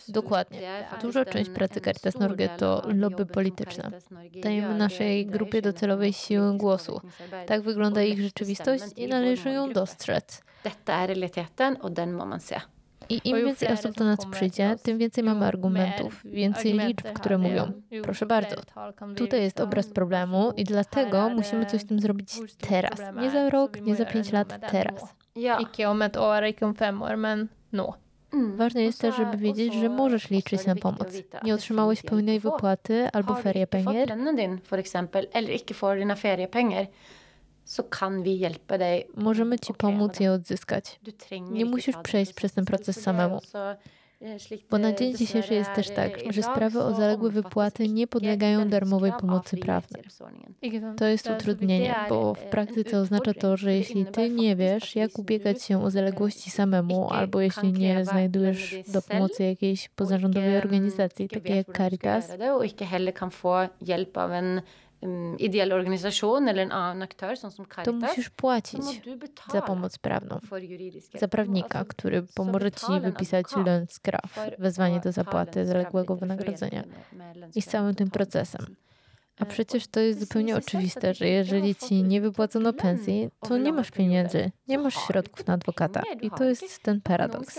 Dokładnie. 0.08 0.88
Duża 1.02 1.26
część 1.26 1.50
pracy 1.50 1.82
Caritas 1.82 2.20
Norge 2.20 2.50
to 2.50 2.84
lobby 2.86 3.26
polityczne. 3.26 3.92
Dajemy 4.44 4.78
naszej 4.78 5.26
grupie 5.26 5.62
docelowej 5.62 6.14
siłę 6.14 6.54
głosu. 6.58 7.02
Tak 7.46 7.62
wygląda 7.62 8.02
ich 8.02 8.22
rzeczywistość 8.22 8.84
i 8.96 9.08
należy 9.08 9.50
ją 9.50 9.74
dostrzec. 9.74 10.42
I 13.10 13.30
im 13.30 13.46
więcej 13.46 13.70
osób 13.70 13.92
do 13.92 14.06
nas 14.06 14.26
przyjdzie, 14.32 14.76
tym 14.84 14.98
więcej 14.98 15.24
mamy 15.24 15.46
argumentów, 15.46 16.22
więcej 16.26 16.74
liczb, 16.74 17.08
które 17.14 17.38
mówią: 17.38 17.72
Proszę 18.04 18.26
bardzo, 18.26 18.56
tutaj 19.16 19.42
jest 19.42 19.60
obraz 19.60 19.88
problemu 19.88 20.54
i 20.58 20.64
dlatego 20.64 21.30
musimy 21.30 21.66
coś 21.66 21.82
z 21.82 21.86
tym 21.86 22.00
zrobić 22.00 22.34
teraz. 22.70 23.00
Nie 23.22 23.32
za 23.32 23.50
rok, 23.50 23.82
nie 23.82 23.96
za 23.96 24.06
pięć 24.06 24.32
lat, 24.32 24.72
teraz. 24.72 25.14
Icke 25.36 25.90
om 25.90 26.02
ett 26.02 26.18
år, 26.18 26.44
icke 26.48 26.66
om 26.66 26.76
fem 26.76 27.02
år, 27.02 27.18
men 27.18 27.48
nå. 27.72 27.94
Ważne 28.56 28.84
jest 28.84 29.02
też, 29.02 29.16
żeby 29.16 29.38
wiedzieć, 29.38 29.74
że 29.74 29.90
możesz 29.90 30.30
liczyć 30.30 30.66
na 30.66 30.76
pomoc. 30.76 31.08
Nie 31.44 31.54
otrzymałeś 31.54 32.02
pełnej 32.02 32.40
wypłaty 32.40 33.10
albo 33.14 33.36
feriepenger, 33.36 34.08
możemy 39.16 39.60
ci 39.60 39.74
pomóc 39.74 40.20
je 40.20 40.32
odzyskać. 40.32 41.00
Nie 41.52 41.66
musisz 41.66 41.96
przejść 42.04 42.34
przez 42.34 42.54
ten 42.54 42.66
proces 42.66 43.02
samemu. 43.02 43.40
Bo 44.70 44.78
na 44.78 44.94
dzień 44.94 45.18
dzisiejszy 45.18 45.54
jest 45.54 45.74
też 45.74 45.90
tak, 45.90 46.12
że 46.30 46.44
sprawy 46.44 46.84
o 46.84 46.94
zaległe 46.94 47.30
wypłaty 47.30 47.88
nie 47.90 48.08
podlegają 48.08 48.70
darmowej 48.70 49.12
pomocy 49.20 49.58
prawnej. 49.58 50.04
To 50.98 51.06
jest 51.06 51.30
utrudnienie, 51.30 51.96
bo 52.10 52.34
w 52.34 52.44
praktyce 52.44 53.00
oznacza 53.00 53.34
to, 53.34 53.58
że 53.58 53.74
jeśli 53.74 54.06
ty 54.06 54.30
nie 54.30 54.56
wiesz, 54.56 54.96
jak 54.96 55.20
ubiegać 55.20 55.64
się 55.64 55.84
o 55.84 55.92
zaległości 55.92 56.52
samemu, 56.52 57.10
albo 57.14 57.42
jeśli 57.42 57.74
nie 57.74 58.06
znajdujesz 58.06 58.76
do 58.88 59.02
pomocy 59.02 59.44
jakiejś 59.44 59.90
pozarządowej 59.90 60.58
organizacji, 60.58 61.30
takiej 61.30 61.56
jak 61.56 61.78
Caritas, 61.78 62.32
um, 64.18 64.62
ideell 65.40 65.74
organisasjon 65.74 66.48
eller 66.48 66.62
en 66.64 66.72
annen 66.72 67.02
aktør, 67.04 67.36
sånn 67.38 67.52
som 67.52 67.66
to 67.66 67.76
Caritas, 67.76 67.94
musisz 68.02 68.26
så 68.26 68.32
płacić 68.36 68.82
za 69.52 69.62
pomoc 69.62 69.98
prawną. 69.98 70.40
Za 71.20 71.28
prawnika, 71.28 71.80
altså- 71.80 71.88
który 71.90 72.24
pomoże 72.36 72.72
ci 72.72 73.00
wypisać 73.02 73.46
lönskrav, 73.66 74.28
for 74.32 74.56
wezwanie 74.60 75.00
do 75.00 75.12
zapłaty 75.12 75.66
zaległego 75.66 76.16
wynagrodzenia. 76.16 76.84
med- 77.12 77.36
med 77.38 77.56
I 77.56 77.62
z 77.62 77.66
całym 77.66 77.96
tym 77.96 78.10
procesem. 78.10 78.76
A 79.40 79.44
E, 79.44 79.46
przecież 79.46 79.88
to 79.88 80.00
jest 80.00 80.20
zupełnie 80.20 80.56
oczywiste, 80.56 81.14
że 81.14 81.28
jeżeli 81.28 81.76
ci 81.76 82.04
nie 82.04 82.22
wypłacono 82.22 82.74
pensji, 82.74 83.30
to 83.40 83.58
nie 83.58 83.74
masz 83.74 83.92
pieniędzy, 83.92 84.52
nie 84.68 84.78
masz 84.78 84.96
środków 85.08 85.48
na 85.48 85.54
adwokata. 85.54 86.02
I 86.22 86.32
to 86.32 86.44
jest 86.44 86.80
ten 86.84 87.02
paradoks. 87.02 87.56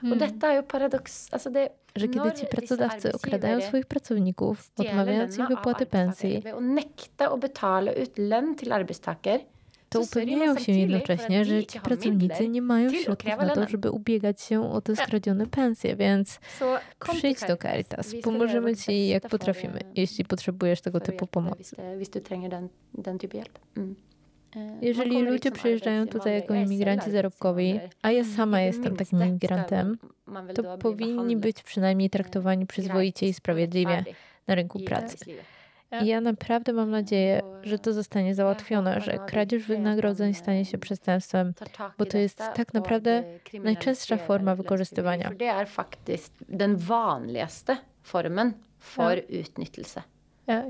Hmm. 0.00 0.20
Jo 0.56 0.62
paradoks. 0.62 1.28
Det, 1.50 1.70
że 1.96 2.08
kiedy 2.08 2.32
ci 2.32 2.46
pracodawcy 2.46 3.12
okradają 3.12 3.60
swoich 3.60 3.86
pracowników, 3.86 4.70
odmawiając 4.78 5.38
im 5.38 5.46
wypłaty 5.46 5.86
pensji, 5.86 6.42
to 9.94 10.00
upewniają 10.00 10.58
się 10.58 10.72
jednocześnie, 10.72 11.44
że 11.44 11.64
ci 11.64 11.80
pracownicy 11.80 12.48
nie 12.48 12.62
mają 12.62 12.90
środków 12.90 13.36
na 13.38 13.50
to, 13.50 13.68
żeby 13.68 13.90
ubiegać 13.90 14.42
się 14.42 14.72
o 14.72 14.80
te 14.80 14.96
skradzione 14.96 15.46
pensje, 15.46 15.96
więc 15.96 16.40
przyjdź 17.12 17.40
do 17.48 17.56
Caritas. 17.56 18.14
Pomożemy 18.22 18.76
ci 18.76 19.08
jak 19.08 19.28
potrafimy, 19.28 19.80
jeśli 19.94 20.24
potrzebujesz 20.24 20.80
tego 20.80 21.00
typu 21.00 21.26
pomocy. 21.26 21.76
Mm. 23.76 23.94
Man 24.56 24.78
Jeżeli 24.82 25.22
ludzie 25.22 25.50
przyjeżdżają 25.50 26.06
tutaj 26.06 26.34
jako 26.34 26.54
imigranci 26.54 27.10
zarobkowi, 27.10 27.80
a 28.02 28.10
ja 28.10 28.24
sama 28.24 28.60
jestem 28.60 28.96
takim 28.96 29.22
imigrantem, 29.22 29.98
to 30.54 30.78
powinni 30.78 31.36
być 31.36 31.62
przynajmniej 31.62 32.06
eh, 32.06 32.12
traktowani 32.12 32.66
przyzwoicie 32.66 33.28
i 33.28 33.34
sprawiedliwie 33.34 34.04
na 34.46 34.54
rynku 34.54 34.80
pracy. 34.80 35.16
I 36.02 36.06
ja 36.06 36.20
naprawdę 36.20 36.72
mam 36.72 36.90
nadzieję, 36.90 37.40
że 37.62 37.78
to 37.78 37.92
zostanie 37.92 38.34
załatwione, 38.34 39.00
że 39.00 39.18
kradzież 39.26 39.62
wynagrodzeń 39.62 40.34
stanie 40.34 40.64
się 40.64 40.78
przestępstwem, 40.78 41.52
bo 41.98 42.06
to 42.06 42.18
jest 42.18 42.38
tak 42.38 42.74
naprawdę 42.74 43.24
det 43.52 43.60
najczęstsza 43.60 44.16
forma 44.16 44.54
wykorzystywania. 44.54 45.30
Formen 48.02 48.52
for 48.78 49.18
utnyttelse. 49.40 50.02
Ja, 50.46 50.64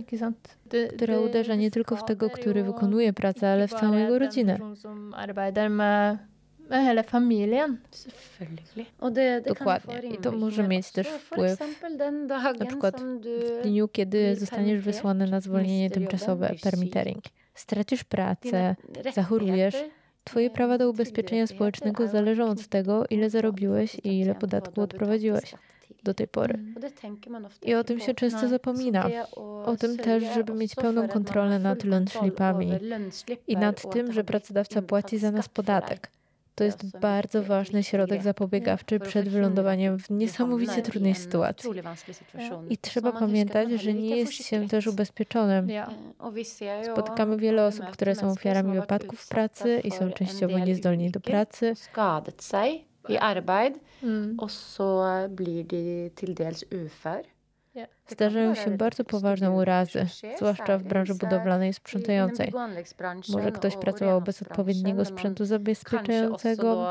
która 0.96 1.18
uderza 1.20 1.54
nie 1.54 1.70
tylko 1.70 1.96
w 1.96 2.04
tego, 2.04 2.30
który 2.30 2.64
wykonuje 2.64 3.12
pracę, 3.12 3.52
ale 3.52 3.68
w 3.68 3.74
całą 3.74 3.92
jego 3.92 4.18
rodzinę. 4.18 4.58
Med, 6.68 6.84
hele 6.84 7.02
familien. 7.02 7.78
Selvfølgelig. 7.92 8.86
Og 8.98 9.14
det, 9.14 9.44
det 9.44 9.48
Dokładnie. 9.48 10.00
kan 10.00 10.12
I 10.12 10.16
få 10.16 10.22
to 10.22 10.32
może 10.32 10.62
ringvirkninger 10.62 10.68
mieć 10.68 10.92
też 10.92 11.06
også. 11.06 11.18
For 11.18 11.36
wpływ 11.36 11.52
eksempel 11.52 11.98
den 11.98 12.26
dagen 12.26 12.58
na 12.58 12.66
przykład 12.66 12.98
som 12.98 13.20
du 13.20 13.30
W 13.30 13.62
dniu, 13.62 13.88
kiedy 13.88 14.36
zostaniesz 14.36 14.80
wysłany 14.80 15.26
na 15.26 15.40
zwolnienie 15.40 15.90
tymczasowe, 15.90 16.54
permittering, 16.62 17.24
stracisz 17.54 18.04
pracę, 18.04 18.76
zachorujesz, 19.14 19.74
twoje 20.24 20.50
prawa 20.50 20.78
do 20.78 20.90
ubezpieczenia 20.90 21.46
społecznego 21.46 22.08
zależą 22.08 22.44
od 22.44 22.66
tego, 22.68 23.04
ile 23.10 23.30
zarobiłeś 23.30 23.94
i 23.94 24.20
ile 24.20 24.34
podatku 24.34 24.80
odprowadziłeś 24.80 25.54
do 26.02 26.14
tej 26.14 26.28
pory. 26.28 26.54
Mm. 26.54 26.74
I 27.62 27.74
o 27.74 27.84
tym 27.84 28.00
się 28.00 28.14
często 28.14 28.40
Nej. 28.40 28.50
zapomina. 28.50 29.10
O 29.64 29.76
tym 29.76 29.96
też, 29.96 30.24
żeby 30.34 30.54
mieć 30.54 30.74
pełną 30.74 31.08
kontrolę 31.08 31.58
nad 31.58 31.84
lønnsslipper, 31.84 32.54
I 33.46 33.56
nad 33.56 33.92
tym, 33.92 34.12
że 34.12 34.24
pracodawca 34.24 34.82
płaci 34.82 35.18
za 35.18 35.30
nas 35.30 35.48
podatek. 35.48 36.10
To 36.54 36.64
jest 36.64 36.98
bardzo 37.00 37.42
ważny 37.42 37.82
środek 37.82 38.22
zapobiegawczy 38.22 39.00
przed 39.00 39.28
wylądowaniem 39.28 39.98
w 39.98 40.10
niesamowicie 40.10 40.82
trudnej 40.82 41.14
sytuacji. 41.14 41.70
situasjon. 42.12 42.68
I 42.68 42.78
trzeba 42.78 43.12
pamiętać, 43.12 43.70
że 43.70 43.76
heller 43.78 43.94
nie 43.94 44.16
jest 44.16 44.32
się 44.32 44.68
też 44.68 44.86
ubezpieczonym. 44.86 45.68
Spotykamy 46.92 47.36
wiele 47.36 47.66
osób, 47.66 47.86
które 47.86 48.14
są 48.14 48.30
ofiarami 48.30 48.80
wypadków 48.80 49.20
w 49.20 49.28
pracy 49.28 49.80
i 49.84 49.90
są 49.90 50.10
częściowo 50.10 50.58
niezdolni 50.58 51.10
do 51.10 51.20
pracy. 51.20 51.74
I 53.08 53.16
arbeid, 53.16 53.74
Mm. 54.02 54.34
og 54.38 54.50
så 54.50 55.28
blir 55.28 55.64
de 55.66 56.10
til 56.10 56.34
dels 56.34 56.64
ufør. 56.70 57.22
Zdarzają 58.06 58.54
się 58.54 58.70
bardzo 58.70 59.04
poważne 59.04 59.50
urazy, 59.50 60.06
zwłaszcza 60.36 60.78
w 60.78 60.82
branży 60.82 61.14
budowlanej 61.14 61.70
i 61.70 61.74
sprzątającej. 61.74 62.52
Może 63.28 63.52
ktoś 63.52 63.76
pracował 63.76 64.20
bez 64.20 64.42
odpowiedniego 64.42 64.96
man 64.96 65.06
sprzętu 65.06 65.44
zabezpieczającego, 65.44 66.86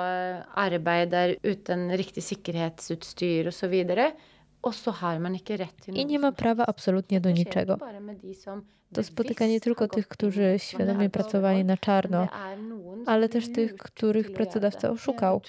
i 5.94 6.06
nie 6.06 6.20
ma 6.20 6.32
prawa 6.32 6.66
absolutnie 6.66 7.22
do 7.22 7.32
niczego. 7.32 7.78
To 8.94 9.04
spotyka 9.04 9.48
nie 9.48 9.62
tylko 9.62 9.88
tych, 9.88 10.08
którzy 10.08 10.56
świadomie 10.58 11.10
pracowali 11.10 11.66
na 11.66 11.78
czarno, 11.78 12.28
ale 13.06 13.30
też 13.30 13.52
tych, 13.52 13.76
których 13.76 14.34
pracodawca 14.34 14.90
oszukał. 14.90 15.42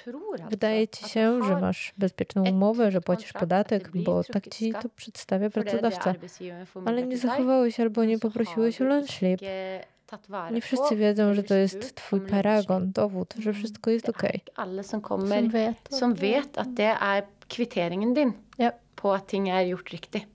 Wydaje 0.51 0.89
ci 0.89 1.09
się, 1.09 1.43
że 1.43 1.61
masz 1.61 1.95
bezpieczną 1.99 2.45
umowę, 2.51 2.91
że 2.91 3.01
płacisz 3.01 3.33
podatek, 3.33 3.91
bo 3.95 4.25
tak 4.25 4.49
ci 4.49 4.73
to 4.73 4.89
przedstawia 4.89 5.51
pracodawca. 5.51 6.15
Ale 6.85 7.07
nie 7.07 7.19
zachowałeś 7.19 7.81
albo 7.81 8.05
nie 8.05 8.19
poprosiłeś 8.19 8.81
o 8.81 8.85
tatt 10.07 10.27
vare 10.27 10.55
Nie 10.55 10.61
wszyscy 10.61 10.97
wiedzą, 10.97 11.35
że 11.35 11.43
to 11.43 11.55
jest 11.55 11.95
twój 11.95 12.21
paragon, 12.21 12.93
dowód, 12.93 13.35
że 13.39 13.53
wszystko 13.53 13.91
jest 13.91 14.11
alle 14.55 14.83
som 14.83 15.01
vet. 15.51 15.77
som 15.91 16.15
vet 16.15 16.59
at 16.59 16.75
det 16.75 16.97
er 17.01 17.23
kvitteringen 17.49 18.15
din 18.15 18.33
på 18.95 19.15
at 19.15 19.27
ting 19.27 19.49
er 19.49 19.67
gjort 19.67 19.89
riktig. 19.89 20.27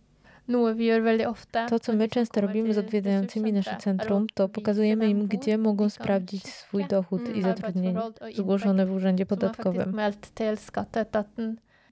To, 1.70 1.80
co 1.80 1.94
my 1.94 2.08
często 2.08 2.42
robimy 2.42 2.74
z 2.74 2.78
odwiedzającymi 2.78 3.54
nasze 3.54 3.76
centrum, 3.78 4.28
to 4.34 4.50
pokazujemy 4.50 5.10
im, 5.10 5.28
gdzie 5.28 5.58
mogą 5.58 5.90
sprawdzić 5.90 6.44
swój 6.48 6.86
dochód 6.86 7.22
Mm, 7.22 7.36
i 7.36 7.42
zatrudnienie 7.42 8.00
og 8.00 8.06
inntekt 8.06 8.38
zgłoszone 8.38 8.86
w 8.86 8.92
urzędzie 8.92 9.26
podatkowym. 9.26 9.96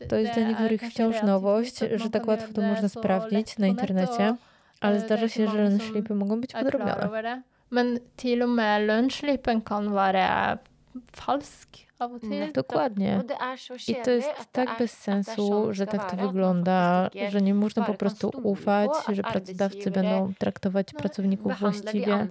To 0.10 0.16
jest 0.16 0.34
dla 0.34 0.48
niektórych 0.48 0.82
wciąż 0.82 1.24
nowość, 1.24 1.80
że 1.96 2.10
tak 2.10 2.28
łatwo 2.28 2.54
to 2.54 2.62
można 2.62 2.90
sprawdzić 2.90 3.58
na 3.58 3.68
internecie, 3.68 4.36
ale 4.82 5.00
zdarza 5.00 5.28
się, 5.28 5.48
że 5.48 5.64
lunchslipy 5.64 6.16
mogą 6.16 6.42
być 6.42 6.54
podrobione. 6.54 7.42
Men 7.72 8.00
til 8.16 8.44
og 8.44 8.50
med 8.50 8.86
lønnsslippen 8.88 9.62
kan 9.62 9.92
være 9.92 10.58
falsk 11.12 11.88
av 12.00 12.14
og 12.14 12.22
til. 12.22 12.30
Nettopp. 12.30 12.56
Dokładnie. 12.56 13.24
I 13.88 13.96
to 13.96 14.12
jest 14.12 14.30
tak 14.52 14.78
bez 14.80 14.92
sensu, 14.92 15.74
że 15.74 15.88
tak 15.88 16.12
to 16.12 16.18
wygląda, 16.18 17.10
że 17.30 17.42
nie 17.42 17.54
można 17.54 17.86
po 17.86 17.94
prostu 17.94 18.32
ufać, 18.44 18.92
że 19.10 19.24
pracodawcy 19.24 19.92
będą 19.92 20.34
traktować 20.40 20.94
no, 20.94 21.00
pracowników 21.00 21.60
właściwie. 21.60 22.28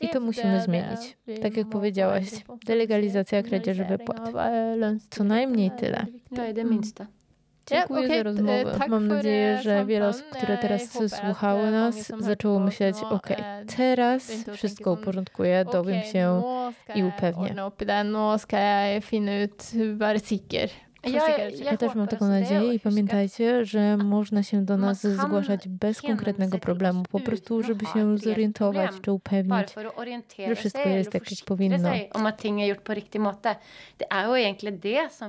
I 0.00 0.08
to 0.08 0.20
musimy 0.20 0.62
zmienić. 0.62 1.16
Tak 1.42 1.56
jak 1.56 1.68
powiedziałaś, 1.68 2.24
delegalizacja 2.66 3.42
kradzieży 3.42 3.84
wypłat. 3.84 4.30
Co 5.10 5.24
najmniej 5.24 5.70
tyle. 5.70 6.06
Det 6.30 6.48
er 6.48 6.54
det 6.54 6.64
Dziękuję 7.70 8.04
okej, 8.06 8.16
za 8.18 8.22
rozmowę. 8.22 8.76
tak 8.78 8.88
Mam 8.88 9.08
nadzieję, 9.08 9.62
że 9.62 9.86
wiele 9.86 10.08
osób, 10.08 10.26
które 10.26 10.58
teraz 10.58 10.92
słuchały 11.20 11.70
nas, 11.70 12.12
zaczęło 12.18 12.58
myśleć, 12.58 12.96
okej, 13.10 13.36
eh, 13.40 13.76
teraz 13.76 14.32
wszystko 14.52 14.92
uporządkuję, 14.92 15.64
dowiem 15.72 16.02
się 16.02 16.42
i 16.94 17.04
upewnię. 17.04 17.54
Ja, 21.64 21.76
też 21.76 21.94
mam 21.94 22.08
taką 22.08 22.28
nadzieję 22.28 22.74
i 22.74 22.80
pamiętajcie, 22.80 23.64
że 23.64 23.96
można 23.96 24.42
się 24.42 24.64
do 24.64 24.76
nas 24.76 25.06
zgłaszać 25.06 25.68
bez 25.68 26.02
konkretnego 26.02 26.58
problemu, 26.58 27.02
po 27.10 27.20
prostu 27.20 27.60
å 27.60 27.66
żeby 27.66 27.86
się 27.86 28.18
zorientować 28.18 28.90
czy 29.02 29.12
upewnić. 29.12 29.74
Że 30.48 30.54
wszystko 30.54 30.88
jest 30.88 31.10
tak, 31.10 31.30
jak 31.30 31.44
powinno. 31.44 31.90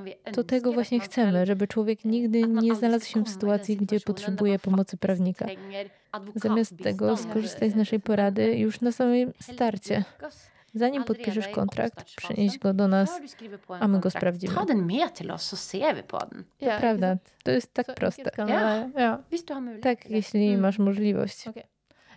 vi 0.03 0.13
To 0.34 0.43
tego 0.43 0.73
właśnie 0.73 0.99
chcemy, 0.99 1.45
żeby 1.45 1.67
człowiek 1.67 2.05
nigdy 2.05 2.43
nie 2.43 2.75
znalazł 2.75 3.05
się 3.05 3.23
w 3.23 3.29
sytuacji, 3.29 3.77
gdzie 3.77 3.99
potrzebuje 3.99 4.60
pomocy 4.60 4.97
prawnika. 4.97 5.45
Zamiast 6.36 6.77
tego 6.84 7.17
skorzystaj 7.17 7.71
z 7.71 7.75
naszej 7.75 7.99
porady 7.99 8.58
już 8.58 8.82
na 8.82 8.91
samym 8.91 9.34
starcie. 9.41 10.03
Zanim 10.75 11.03
podpiszesz 11.03 11.47
kontrakt, 11.47 12.03
przynieś 12.15 12.58
go 12.60 12.73
do 12.73 12.88
nas. 12.88 13.21
a 13.79 13.88
my 13.88 13.99
go 13.99 14.10
sprawdzimy. 14.10 14.55
Ta 14.55 14.65
den 14.65 14.86
med 14.86 15.13
til 15.13 15.32
oss, 15.32 15.41
så 15.41 15.55
ser 15.55 15.95
vi 15.95 16.03
på 16.03 16.19
den. 16.32 16.43
Ja, 16.62 16.67
ikke 16.67 16.79
Prawda, 16.79 17.17
to 17.43 17.51
jest 17.51 17.73
tak 17.73 17.95
proste. 17.95 18.32
Ja. 18.38 18.89
Ja. 18.97 19.23
Tak, 19.82 20.10
jeśli 20.10 20.47
Mm. 20.49 20.62
masz 20.62 20.79
możliwość. 20.79 21.45
Ja. 21.45 21.51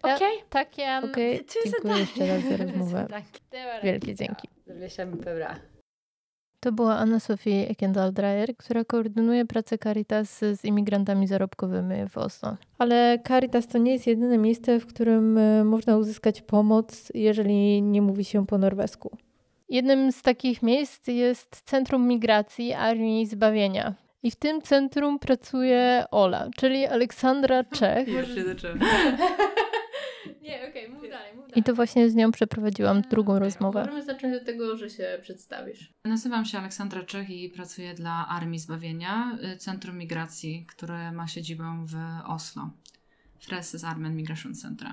Ok. 0.03 0.21
Takk 0.49 0.79
igjen. 0.79 1.05
Okej, 1.05 1.45
Tusen 1.45 1.73
dziękuję 1.73 1.97
jeszcze 1.99 2.27
raz 2.27 2.43
za 2.45 2.57
rozmowę. 2.65 3.07
Wielkie 3.83 4.15
dzięki. 4.15 4.49
Det 4.67 4.75
blir 4.75 4.91
kjempebra. 4.97 5.57
To 6.63 6.73
była 6.73 6.99
Anna 6.99 7.21
Sofie 7.21 7.69
Ekendal-Dreyer, 7.69 8.57
która 8.57 8.85
koordynuje 8.85 9.45
pracę 9.45 9.79
Caritas 9.79 10.39
z 10.39 10.65
imigrantami 10.65 11.27
zarobkowymi 11.27 12.09
w 12.09 12.19
Oslo. 12.19 12.57
Ale 12.79 13.19
Caritas 13.29 13.67
to 13.67 13.79
nie 13.79 13.93
jest 13.93 14.07
jedyne 14.07 14.39
miejsce, 14.39 14.81
w 14.81 14.87
którym 14.87 15.39
e, 15.39 15.65
można 15.65 15.97
uzyskać 15.97 16.43
pomoc, 16.43 17.13
jeżeli 17.15 17.83
nie 17.83 18.03
mówi 18.03 18.25
się 18.25 18.47
po 18.47 18.59
norwesku. 18.59 19.17
Jednym 19.69 20.13
z 20.13 20.23
takich 20.23 20.63
miejsc 20.63 21.07
jest 21.07 21.63
Centrum 21.65 22.09
Migracji 22.09 22.73
Armii 22.73 23.27
Zbawienia. 23.27 23.95
I 24.23 24.31
w 24.31 24.37
tym 24.37 24.63
centrum 24.63 25.19
pracuje 25.19 26.05
Ola, 26.11 26.49
czyli 26.57 26.87
Aleksandra 26.87 27.65
Czech. 27.65 28.09
Już 28.09 28.35
się 28.35 28.45
zaczęło. 28.45 28.75
Nie, 30.43 30.69
okej, 30.69 30.89
mów 30.91 31.03
dalej, 31.03 31.35
mów 31.37 31.47
dalej. 31.49 31.53
I 31.57 31.63
to 31.63 31.75
właśnie 31.75 32.11
z 32.11 32.15
nią 32.15 32.33
przeprowadziłam 32.33 33.03
drugą 33.03 33.39
rozmowę. 33.39 33.81
Możemy 33.81 34.03
zacząć 34.03 34.37
od 34.37 34.45
tego, 34.45 34.77
że 34.77 34.91
się 34.91 35.19
przedstawisz. 35.23 35.93
Nazywam 36.05 36.45
się 36.45 36.59
Aleksandra 36.59 37.03
Czech 37.03 37.31
i 37.31 37.49
pracuję 37.51 37.95
dla 37.95 38.29
Armii 38.29 38.59
Zbawienia, 38.59 39.39
y, 39.55 39.57
Centrum 39.57 39.99
Migracji, 39.99 40.67
które 40.69 41.13
ma 41.13 41.27
siedzibę 41.27 41.85
w 41.87 41.97
Oslo. 42.27 42.71
Freses 43.41 43.85
Armen 43.85 44.17
Migration 44.17 44.55
Center. 44.55 44.89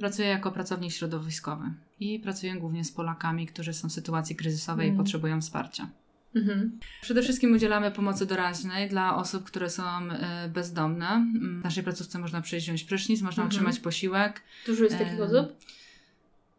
Pracuję 0.00 0.28
jako 0.28 0.52
pracownik 0.52 0.92
środowiskowy 0.92 1.64
i 2.00 2.18
pracuję 2.20 2.54
głównie 2.54 2.84
z 2.84 2.92
Polakami, 2.92 3.46
którzy 3.46 3.72
są 3.72 3.88
w 3.88 3.92
sytuacji 3.92 4.36
kryzysowej 4.36 4.86
Mm. 4.86 4.94
i 4.96 4.98
potrzebują 4.98 5.40
wsparcia. 5.40 5.88
Mhm. 6.34 6.78
Przede 7.02 7.22
wszystkim 7.22 7.52
udzielamy 7.54 7.90
pomocy 7.90 8.26
doraźnej 8.26 8.88
dla 8.88 9.16
osób, 9.16 9.44
które 9.44 9.70
są 9.70 9.82
y, 10.10 10.48
bezdomne. 10.48 11.08
Mm, 11.08 11.60
W 11.60 11.64
naszej 11.64 11.84
placówce 11.84 12.18
można 12.18 12.40
przyjść 12.40 12.66
wziąć 12.66 12.84
prysznic, 12.84 13.22
można 13.22 13.42
Mhm. 13.42 13.48
otrzymać 13.48 13.80
posiłek. 13.80 14.42
Dużo 14.66 14.84
jest 14.84 14.98
takich 14.98 15.12
Em, 15.14 15.22
osób? 15.22 15.56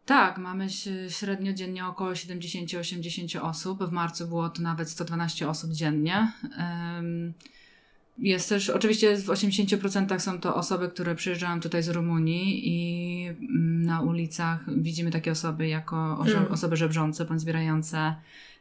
Tak, 0.06 0.38
mamy 0.38 0.66
średnio 1.08 1.52
dziennie 1.52 1.86
około 1.86 2.14
70-80 2.14 3.40
osób. 3.42 3.84
W 3.84 3.92
marcu 3.92 4.28
było 4.28 4.48
to 4.48 4.62
nawet 4.62 4.90
112 4.90 5.48
osób 5.48 5.72
dziennie. 5.72 6.32
Jest 8.18 8.48
też, 8.48 8.70
oczywiście 8.70 9.16
w 9.16 9.26
80% 9.26 10.18
są 10.18 10.40
to 10.40 10.54
osoby, 10.54 10.88
które 10.88 11.14
przyjeżdżają 11.14 11.60
tutaj 11.60 11.82
z 11.82 11.88
Rumunii 11.88 12.68
i 12.68 13.26
mm, 13.26 13.82
na 13.82 14.00
ulicach 14.00 14.64
widzimy 14.76 15.10
takie 15.10 15.32
osoby 15.32 15.68
jako 15.68 16.24
Mm. 16.26 16.52
osoby 16.52 16.76
żebrzące, 16.76 17.24
bądź 17.24 17.40
zbierające 17.40 18.14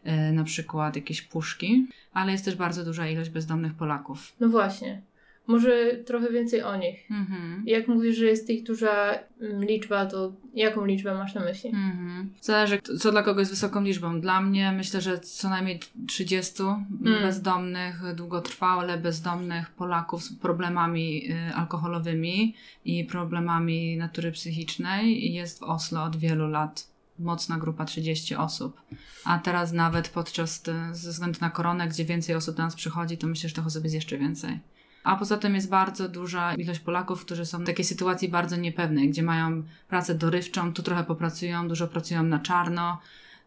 e, 0.04 0.32
na 0.32 0.44
przykład 0.44 0.96
jakieś 0.96 1.22
puszki, 1.22 1.88
ale 2.14 2.32
jest 2.32 2.46
też 2.46 2.56
bardzo 2.56 2.86
duża 2.86 3.08
ilość 3.08 3.30
bezdomnych 3.30 3.74
Polaków. 3.74 4.34
No 4.40 4.50
właśnie. 4.50 5.02
Może 5.48 5.96
trochę 6.06 6.32
więcej 6.32 6.64
o 6.64 6.76
nich. 6.76 7.12
Mhm. 7.12 7.64
Jak 7.66 7.88
mówisz, 7.88 8.18
że 8.18 8.26
jest 8.26 8.50
ich 8.50 8.64
duża 8.64 9.14
mm, 9.42 9.64
liczba, 9.64 10.06
to 10.06 10.34
jaką 10.54 10.86
liczbę 10.86 11.14
masz 11.14 11.34
na 11.34 11.42
myśli? 11.42 11.70
Mhm. 11.70 12.30
Zależy, 12.42 12.80
co 13.00 13.12
dla 13.12 13.24
kogo 13.24 13.40
jest 13.40 13.52
wysoką 13.52 13.82
liczbą. 13.84 14.22
Dla 14.22 14.42
mnie 14.42 14.72
myślę, 14.72 15.02
że 15.02 15.20
co 15.20 15.50
najmniej 15.50 15.80
30 16.08 16.64
Mm. 16.64 17.22
bezdomnych, 17.22 18.16
długotrwale 18.16 18.98
bezdomnych 18.98 19.70
Polaków 19.72 20.24
z 20.24 20.34
problemami 20.36 21.32
y, 21.32 21.56
alkoholowymi 21.56 22.56
i 22.86 23.06
problemami 23.06 23.98
natury 23.98 24.32
psychicznej 24.32 25.34
jest 25.34 25.60
w 25.60 25.64
Oslo 25.64 26.04
od 26.04 26.16
wielu 26.16 26.48
lat. 26.48 26.92
Mocna 27.20 27.58
grupa 27.58 27.86
30 27.86 28.36
osób. 28.36 28.82
A 29.26 29.40
teraz 29.40 29.72
nawet 29.72 30.10
podczas, 30.10 30.64
y, 30.68 30.96
ze 30.96 31.10
względu 31.12 31.40
na 31.42 31.50
koronę, 31.50 31.88
gdzie 31.88 32.06
więcej 32.06 32.36
osób 32.36 32.56
do 32.56 32.64
nas 32.64 32.76
przychodzi, 32.76 33.18
to 33.18 33.28
myślę, 33.28 33.50
że 33.50 33.56
tych 33.56 33.66
osób 33.68 33.84
jest 33.84 33.96
jeszcze 33.96 34.18
więcej. 34.18 34.60
A 35.04 35.16
poza 35.16 35.38
tym 35.38 35.56
jest 35.56 35.70
bardzo 35.70 36.10
duża 36.10 36.56
ilość 36.56 36.80
Polaków, 36.80 37.26
którzy 37.26 37.46
są 37.46 37.60
w 37.60 37.66
takiej 37.66 37.86
sytuacji 37.86 38.30
bardzo 38.30 38.56
niepewnej, 38.56 39.10
gdzie 39.10 39.24
mają 39.24 39.64
pracę 39.88 40.16
dorywczą, 40.16 40.74
tu 40.74 40.84
trochę 40.84 41.04
popracują, 41.04 41.68
dużo 41.68 41.88
pracują 41.88 42.24
na 42.24 42.40
czarno 42.40 43.00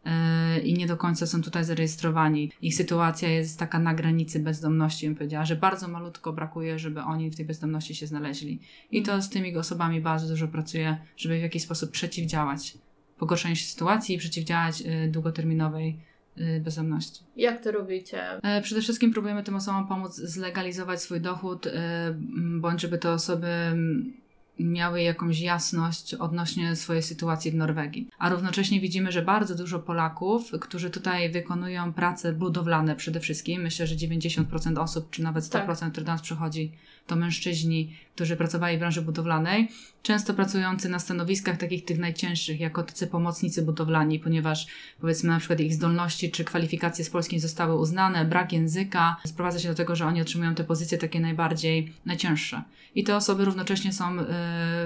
yy, 0.04 0.12
i 0.60 0.74
nie 0.74 0.86
do 0.86 0.96
końca 0.96 1.26
są 1.26 1.42
tutaj 1.42 1.64
zarejestrowani. 1.64 2.52
Ich 2.62 2.74
sytuacja 2.74 3.28
jest 3.28 3.58
taka 3.58 3.78
na 3.78 3.94
granicy 3.94 4.40
bezdomności, 4.40 5.06
bym 5.06 5.14
powiedziała, 5.14 5.44
że 5.44 5.56
bardzo 5.56 5.88
malutko 5.88 6.32
brakuje, 6.32 6.78
żeby 6.78 7.00
oni 7.00 7.30
w 7.30 7.36
tej 7.36 7.44
bezdomności 7.46 7.94
się 7.94 8.06
znaleźli. 8.06 8.60
I 8.90 9.02
to 9.02 9.22
z 9.22 9.28
tymi 9.28 9.56
osobami 9.56 10.00
bardzo 10.00 10.28
dużo 10.28 10.48
pracuję, 10.48 10.96
żeby 11.16 11.38
w 11.38 11.42
jakiś 11.42 11.62
sposób 11.62 11.90
przeciwdziałać 11.90 12.78
pogorszeniu 13.18 13.56
się 13.56 13.66
sytuacji 13.66 14.14
i 14.14 14.18
przeciwdziałać 14.18 14.80
yy, 14.80 15.08
długoterminowej 15.08 15.98
bezdomności. 16.60 17.24
Jak 17.36 17.64
to 17.64 17.72
robicie? 17.72 18.22
E, 18.42 18.60
Przede 18.62 18.80
wszystkim 18.80 19.12
próbujemy 19.12 19.42
tym 19.42 19.54
osobom 19.54 19.88
pomóc 19.88 20.14
zlegalizować 20.16 21.02
swój 21.02 21.20
dochód, 21.20 21.66
m, 21.66 22.60
bądź 22.60 22.80
żeby 22.80 22.98
te 22.98 23.10
osoby 23.12 23.48
miały 24.58 25.02
jakąś 25.02 25.40
jasność 25.40 26.14
odnośnie 26.14 26.76
swojej 26.76 27.02
sytuacji 27.02 27.50
w 27.50 27.54
Norwegii. 27.54 28.08
A 28.18 28.28
równocześnie 28.28 28.80
widzimy, 28.80 29.12
że 29.12 29.22
bardzo 29.22 29.54
dużo 29.54 29.78
Polaków, 29.78 30.50
którzy 30.60 30.90
tutaj 30.90 31.30
wykonują 31.30 31.92
prace 31.92 32.32
budowlane 32.32 32.96
przede 32.96 33.20
wszystkim, 33.20 33.62
myślę, 33.62 33.86
że 33.86 33.96
90% 33.96 34.78
osób, 34.78 35.10
czy 35.10 35.22
nawet 35.22 35.44
100%, 35.44 35.90
które 35.90 36.06
do 36.06 36.12
nas 36.12 36.22
przychodzi, 36.22 36.72
to 37.06 37.16
mężczyźni, 37.16 37.96
którzy 38.14 38.36
pracowali 38.36 38.76
w 38.76 38.78
branży 38.78 39.02
budowlanej, 39.02 39.68
często 40.02 40.34
pracujący 40.34 40.88
na 40.88 40.98
stanowiskach 40.98 41.56
takich 41.56 41.84
tych 41.84 41.98
najcięższych, 41.98 42.60
jako 42.60 42.82
tacy 42.82 43.06
pomocnicy 43.06 43.62
budowlani, 43.62 44.18
ponieważ 44.18 44.66
powiedzmy 45.00 45.30
na 45.30 45.38
przykład 45.38 45.60
ich 45.60 45.74
zdolności 45.74 46.30
czy 46.30 46.44
kwalifikacje 46.44 47.04
z 47.04 47.10
Polski 47.10 47.40
zostały 47.40 47.74
uznane, 47.74 48.24
brak 48.24 48.52
języka 48.52 49.16
sprowadza 49.26 49.58
się 49.58 49.68
do 49.68 49.74
tego, 49.74 49.96
że 49.96 50.06
oni 50.06 50.20
otrzymują 50.20 50.54
te 50.54 50.64
pozycje 50.64 50.98
takie 50.98 51.20
najbardziej 51.20 51.92
najcięższe. 52.06 52.62
I 52.94 53.04
te 53.04 53.16
osoby 53.16 53.44
równocześnie 53.44 53.92
są 53.92 54.20
y, 54.20 54.24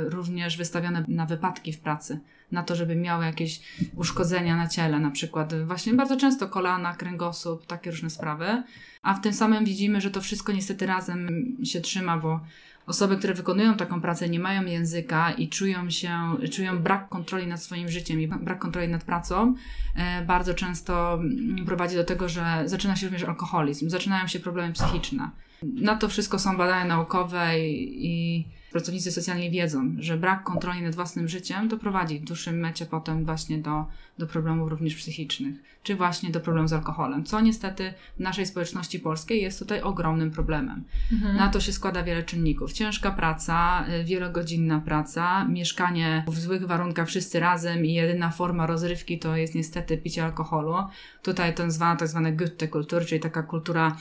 również 0.04 0.56
wystawione 0.56 1.04
na 1.08 1.26
wypadki 1.26 1.72
w 1.72 1.80
pracy, 1.80 2.20
na 2.52 2.62
to, 2.62 2.76
żeby 2.76 2.96
miały 2.96 3.24
jakieś 3.24 3.60
uszkodzenia 3.96 4.56
na 4.56 4.68
ciele, 4.68 4.98
na 4.98 5.10
przykład 5.10 5.64
właśnie 5.64 5.94
bardzo 5.94 6.16
często 6.16 6.48
kolana, 6.48 6.94
kręgosłup, 6.94 7.66
takie 7.66 7.90
różne 7.90 8.10
sprawy. 8.10 8.62
A 9.02 9.14
w 9.14 9.20
tym 9.20 9.32
samym 9.32 9.64
widzimy, 9.64 10.00
że 10.00 10.10
to 10.10 10.20
wszystko 10.20 10.52
niestety 10.52 10.86
razem 10.86 11.28
się 11.64 11.80
trzyma, 11.80 12.18
bo 12.18 12.40
osoby, 12.88 13.16
które 13.16 13.34
wykonują 13.34 13.74
taką 13.74 14.00
pracę, 14.00 14.28
nie 14.28 14.40
mają 14.40 14.64
języka 14.64 15.32
i 15.32 15.48
czują 15.48 15.90
się, 15.90 16.18
czują 16.52 16.78
brak 16.78 17.08
kontroli 17.08 17.46
nad 17.46 17.62
swoim 17.62 17.88
życiem 17.88 18.20
i 18.20 18.28
brak 18.28 18.58
kontroli 18.58 18.88
nad 18.88 19.04
pracą, 19.04 19.54
e, 19.94 20.24
bardzo 20.24 20.54
często 20.54 21.20
prowadzi 21.66 21.96
do 21.96 22.04
tego, 22.04 22.28
że 22.28 22.62
zaczyna 22.64 22.96
się 22.96 23.06
również 23.06 23.24
alkoholizm, 23.24 23.90
zaczynają 23.90 24.26
się 24.26 24.40
problemy 24.40 24.72
psychiczne. 24.72 25.30
Na 25.62 25.96
to 25.96 26.08
wszystko 26.08 26.38
są 26.38 26.56
badania 26.56 26.84
naukowe 26.84 27.60
i, 27.60 28.06
i 28.06 28.44
pracownicy 28.72 29.12
socjalni 29.12 29.50
wiedzą, 29.50 29.96
że 29.98 30.16
brak 30.16 30.44
kontroli 30.44 30.82
nad 30.82 30.94
własnym 30.94 31.28
życiem 31.28 31.68
doprowadzi 31.68 32.20
w 32.20 32.24
dłuższym 32.24 32.60
mecie 32.60 32.86
potem 32.86 33.24
właśnie 33.24 33.58
do, 33.58 33.86
do 34.18 34.26
problemów 34.26 34.70
również 34.70 34.94
psychicznych, 34.94 35.56
czy 35.82 35.96
właśnie 35.96 36.30
do 36.30 36.40
problemu 36.40 36.68
z 36.68 36.72
alkoholem, 36.72 37.24
co 37.24 37.40
niestety 37.40 37.94
w 38.16 38.20
naszej 38.20 38.46
społeczności 38.46 38.98
polskiej 38.98 39.42
jest 39.42 39.58
tutaj 39.58 39.82
ogromnym 39.82 40.30
problemem. 40.30 40.84
Mhm. 41.12 41.36
Na 41.36 41.48
to 41.48 41.60
się 41.60 41.72
składa 41.72 42.02
wiele 42.02 42.22
czynników. 42.22 42.72
Ciężka 42.72 43.10
praca, 43.10 43.86
y, 44.00 44.04
wielogodzinna 44.04 44.80
praca, 44.80 45.44
mieszkanie 45.44 46.24
w 46.28 46.38
złych 46.38 46.66
warunkach 46.66 47.08
wszyscy 47.08 47.40
razem 47.40 47.84
i 47.84 47.92
jedyna 47.92 48.30
forma 48.30 48.66
rozrywki 48.66 49.18
to 49.18 49.36
jest 49.36 49.54
niestety 49.54 49.98
picie 49.98 50.24
alkoholu. 50.24 50.74
Tutaj 51.22 51.54
to 51.54 51.70
zwana 51.70 51.96
tak 51.96 52.08
zwane 52.08 52.32
Goethe 52.32 52.68
kultury, 52.68 53.04
czyli 53.04 53.20
taka 53.20 53.42
kultura 53.42 53.96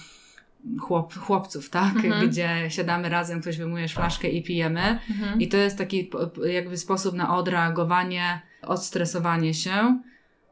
chłop, 0.81 1.13
chłopców, 1.13 1.69
tak? 1.69 1.95
Mhm. 1.95 2.29
Gdzie 2.29 2.65
siadamy 2.69 3.09
razem, 3.09 3.41
ktoś 3.41 3.57
wyjmuje 3.57 3.87
flaszkę 3.87 4.29
i 4.29 4.43
pijemy. 4.43 4.99
Mhm. 5.09 5.41
I 5.41 5.47
to 5.47 5.57
jest 5.57 5.77
taki 5.77 6.09
jakby 6.45 6.77
sposób 6.77 7.15
na 7.15 7.35
odreagowanie, 7.37 8.41
odstresowanie 8.61 9.53
się, 9.53 10.01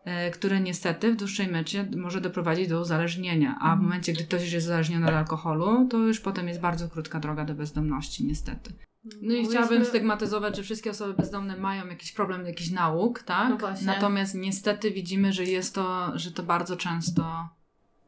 e, 0.06 0.32
które 0.32 0.60
niestety 0.60 1.14
w 1.14 1.16
dłuższej 1.16 1.48
mecie 1.48 1.88
może 1.98 2.22
doprowadzić 2.22 2.68
do 2.68 2.80
uzależnienia. 2.80 3.58
A 3.62 3.76
w 3.76 3.82
momencie, 3.82 4.14
gdy 4.14 4.24
ktoś 4.24 4.44
już 4.44 4.52
jest 4.52 4.68
uzależniony 4.68 5.06
od 5.08 5.14
alkoholu, 5.14 5.88
to 5.88 5.98
już 5.98 6.20
potem 6.20 6.48
jest 6.48 6.60
bardzo 6.60 6.90
krótka 6.90 7.20
droga 7.20 7.46
do 7.46 7.56
bezdomności, 7.56 8.26
niestety. 8.26 8.74
No 9.06 9.12
i 9.12 9.24
Mówiliśmy- 9.24 9.50
chciałabym 9.50 9.86
stygmatyzować, 9.86 10.58
że 10.58 10.64
wszystkie 10.64 10.90
osoby 10.92 11.14
bezdomne 11.14 11.58
mają 11.58 11.88
jakiś 11.88 12.12
problem, 12.12 12.46
jakiś 12.46 12.72
nauk, 12.72 13.24
tak? 13.24 13.62
No. 13.62 13.70
Natomiast 13.86 14.36
niestety 14.36 14.92
widzimy, 14.92 15.34
że 15.34 15.44
jest 15.44 15.76
to, 15.76 16.12
że 16.20 16.32
to 16.32 16.44
bardzo 16.44 16.78
często 16.78 17.50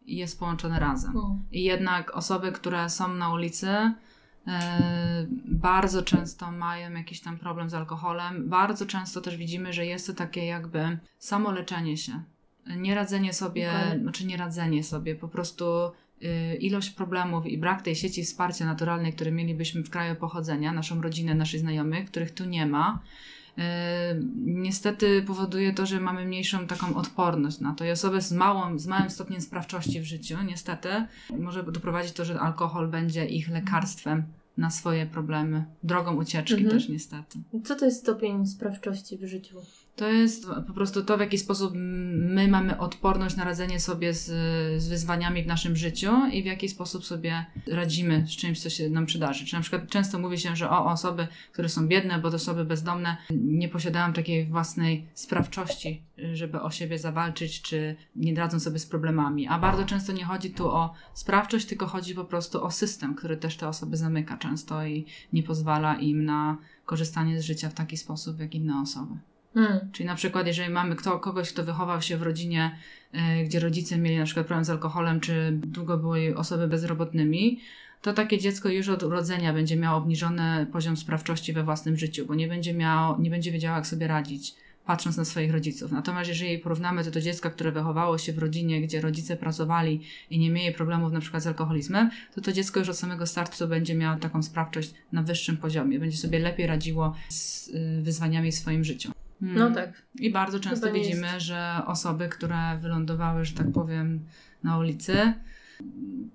jest 0.08 0.40
połączone 0.40 0.80
razem. 0.80 1.12
Mm. 1.12 1.44
I 1.52 1.64
jednak 1.64 2.18
osoby, 2.18 2.52
które 2.52 2.90
są 2.90 3.14
na 3.14 3.34
ulicy, 3.34 3.68
e, 3.68 3.94
bardzo 5.46 6.04
często 6.04 6.52
mają 6.52 6.92
jakiś 6.94 7.22
tam 7.22 7.38
problem 7.38 7.70
z 7.70 7.74
alkoholem. 7.74 8.50
Bardzo 8.50 8.86
często 8.86 9.22
też 9.22 9.38
widzimy, 9.38 9.74
że 9.74 9.86
jest 9.86 10.08
to 10.08 10.14
takie 10.14 10.46
jakby 10.46 10.98
samoleczenie 11.18 11.98
się. 11.98 12.24
Nie 12.78 12.96
radzenie 12.96 13.34
sobie, 13.34 13.72
Okej. 13.72 14.00
znaczy 14.00 14.26
nie 14.26 14.38
radzenie 14.38 14.84
sobie, 14.84 15.16
po 15.16 15.28
prostu 15.28 15.66
y, 16.24 16.56
ilość 16.56 16.90
problemów 16.90 17.46
i 17.46 17.58
brak 17.58 17.82
tej 17.82 17.96
sieci 17.96 18.24
wsparcia 18.24 18.66
naturalnej, 18.66 19.14
które 19.14 19.32
mielibyśmy 19.32 19.84
w 19.84 19.90
kraju 19.90 20.16
pochodzenia, 20.16 20.72
naszą 20.72 21.02
rodzinę, 21.02 21.36
naszych 21.36 21.60
znajomych, 21.60 22.12
których 22.12 22.32
tu 22.32 22.46
nie 22.46 22.66
ma, 22.66 23.00
niestety 24.46 25.22
powoduje 25.28 25.74
to, 25.74 25.86
że 25.86 26.00
mamy 26.00 26.26
mniejszą 26.26 26.68
taką 26.68 26.96
odporność 26.96 27.60
na 27.60 27.74
to. 27.74 27.86
I 27.86 27.92
osoby 27.92 28.22
z, 28.22 28.32
małą, 28.32 28.80
z 28.80 28.88
małym 28.88 29.10
stopniem 29.10 29.42
sprawczości 29.42 30.02
w 30.02 30.04
życiu, 30.04 30.38
niestety, 30.48 30.90
może 31.40 31.64
doprowadzić 31.64 32.12
to, 32.14 32.26
że 32.26 32.40
alkohol 32.40 32.88
będzie 32.88 33.26
ich 33.26 33.50
lekarstwem 33.50 34.24
na 34.58 34.70
swoje 34.70 35.06
problemy, 35.06 35.66
drogą 35.84 36.16
ucieczki 36.16 36.54
Mhm. 36.54 36.72
też 36.72 36.90
niestety. 36.90 37.40
Co 37.64 37.76
to 37.76 37.86
jest 37.86 38.00
stopień 38.00 38.48
sprawczości 38.48 39.18
w 39.18 39.26
życiu? 39.28 39.58
To 39.98 40.08
jest 40.08 40.48
po 40.68 40.74
prostu 40.74 41.04
to, 41.04 41.18
w 41.18 41.20
jaki 41.20 41.38
sposób 41.38 41.74
my 41.76 42.48
mamy 42.48 42.78
odporność 42.78 43.36
na 43.36 43.44
radzenie 43.44 43.80
sobie 43.80 44.14
z, 44.14 44.26
z 44.82 44.88
wyzwaniami 44.88 45.44
w 45.44 45.48
naszym 45.48 45.76
życiu 45.76 46.12
i 46.32 46.44
w 46.44 46.46
jaki 46.46 46.70
sposób 46.70 47.06
sobie 47.06 47.46
radzimy 47.68 48.26
z 48.28 48.30
czymś, 48.30 48.62
co 48.62 48.70
się 48.70 48.90
nam 48.90 49.06
przydarzy. 49.06 49.46
Czy 49.46 49.56
na 49.56 49.62
przykład 49.62 49.90
często 49.90 50.20
mówi 50.20 50.38
się, 50.38 50.56
że 50.56 50.70
o, 50.70 50.86
osoby, 50.86 51.28
które 51.52 51.70
są 51.70 51.88
biedne, 51.88 52.20
bo 52.20 52.30
to 52.30 52.36
osoby 52.36 52.66
bezdomne, 52.66 53.18
nie 53.32 53.70
posiadają 53.70 54.14
takiej 54.14 54.46
własnej 54.46 55.08
sprawczości, 55.14 56.02
żeby 56.34 56.62
o 56.62 56.72
siebie 56.72 57.00
zawalczyć, 57.00 57.62
czy 57.62 57.96
nie 58.16 58.36
radzą 58.36 58.60
sobie 58.60 58.80
z 58.80 58.86
problemami. 58.86 59.48
A 59.48 59.60
bardzo 59.60 59.86
często 59.86 60.14
nie 60.14 60.26
chodzi 60.26 60.50
tu 60.50 60.68
o 60.68 60.94
sprawczość, 61.14 61.66
tylko 61.66 61.88
chodzi 61.88 62.16
po 62.16 62.26
prostu 62.26 62.64
o 62.64 62.72
system, 62.72 63.16
który 63.16 63.38
też 63.38 63.58
te 63.58 63.68
osoby 63.68 63.98
zamyka 63.98 64.38
często 64.38 64.86
i 64.86 65.06
nie 65.34 65.44
pozwala 65.44 65.96
im 65.96 66.26
na 66.26 66.58
korzystanie 66.86 67.42
z 67.42 67.46
życia 67.46 67.70
w 67.70 67.74
taki 67.74 67.98
sposób, 67.98 68.40
jak 68.40 68.56
inne 68.56 68.82
osoby. 68.82 69.18
Hmm. 69.58 69.92
Czyli 69.92 70.08
na 70.08 70.16
przykład, 70.16 70.48
jeżeli 70.48 70.70
mamy 70.70 70.96
kto, 70.96 71.20
kogoś, 71.20 71.54
kto 71.54 71.64
wychował 71.64 72.02
się 72.02 72.18
w 72.18 72.22
rodzinie, 72.22 72.78
y, 73.14 73.44
gdzie 73.46 73.60
rodzice 73.60 73.98
mieli 73.98 74.18
na 74.18 74.26
przykład 74.26 74.48
problem 74.48 74.66
z 74.66 74.70
alkoholem, 74.70 75.20
czy 75.20 75.52
długo 75.52 75.98
były 75.98 76.36
osoby 76.36 76.68
bezrobotnymi, 76.68 77.60
to 78.02 78.14
takie 78.14 78.38
dziecko 78.38 78.70
już 78.70 78.90
od 78.90 79.04
urodzenia 79.04 79.54
będzie 79.54 79.76
miało 79.76 79.98
obniżony 79.98 80.68
poziom 80.72 80.98
sprawczości 80.98 81.54
we 81.54 81.64
własnym 81.64 81.98
życiu, 81.98 82.26
bo 82.26 82.36
nie 82.36 82.48
będzie 82.48 82.74
miało, 82.74 83.18
nie 83.20 83.30
będzie 83.30 83.52
wiedziało, 83.52 83.76
jak 83.76 83.88
sobie 83.88 84.08
radzić, 84.08 84.56
patrząc 84.86 85.18
na 85.18 85.26
swoich 85.26 85.52
rodziców. 85.52 85.92
Natomiast 85.92 86.30
jeżeli 86.30 86.60
porównamy 86.60 87.04
to 87.04 87.12
do 87.12 87.22
dziecka, 87.22 87.50
które 87.50 87.72
wychowało 87.72 88.18
się 88.18 88.34
w 88.34 88.38
rodzinie, 88.38 88.82
gdzie 88.82 89.02
rodzice 89.02 89.38
pracowali 89.38 90.02
i 90.30 90.40
nie 90.40 90.52
mieli 90.52 90.76
problemów 90.76 91.12
na 91.12 91.20
przykład 91.20 91.44
z 91.44 91.48
alkoholizmem, 91.48 92.10
to 92.36 92.42
to 92.42 92.52
dziecko 92.52 92.80
już 92.80 92.90
od 92.90 92.98
samego 92.98 93.28
startu 93.28 93.68
będzie 93.68 93.96
miało 93.96 94.20
taką 94.20 94.44
sprawczość 94.44 94.94
na 95.12 95.24
wyższym 95.24 95.58
poziomie, 95.58 96.00
będzie 96.00 96.18
sobie 96.18 96.40
lepiej 96.40 96.68
radziło 96.68 97.16
z 97.30 97.68
y, 97.68 98.02
wyzwaniami 98.02 98.52
w 98.52 98.56
swoim 98.56 98.84
życiu. 98.84 99.17
Hmm. 99.40 99.60
No 99.60 99.72
tak. 99.72 99.90
I 100.20 100.32
bardzo 100.32 100.60
często 100.60 100.94
widzimy, 100.94 101.28
jest. 101.28 101.46
że 101.46 101.82
osoby, 101.86 102.30
które 102.30 102.78
wylądowały, 102.82 103.46
że 103.46 103.54
tak 103.54 103.72
powiem, 103.72 104.20
na 104.64 104.78
ulicy, 104.78 105.34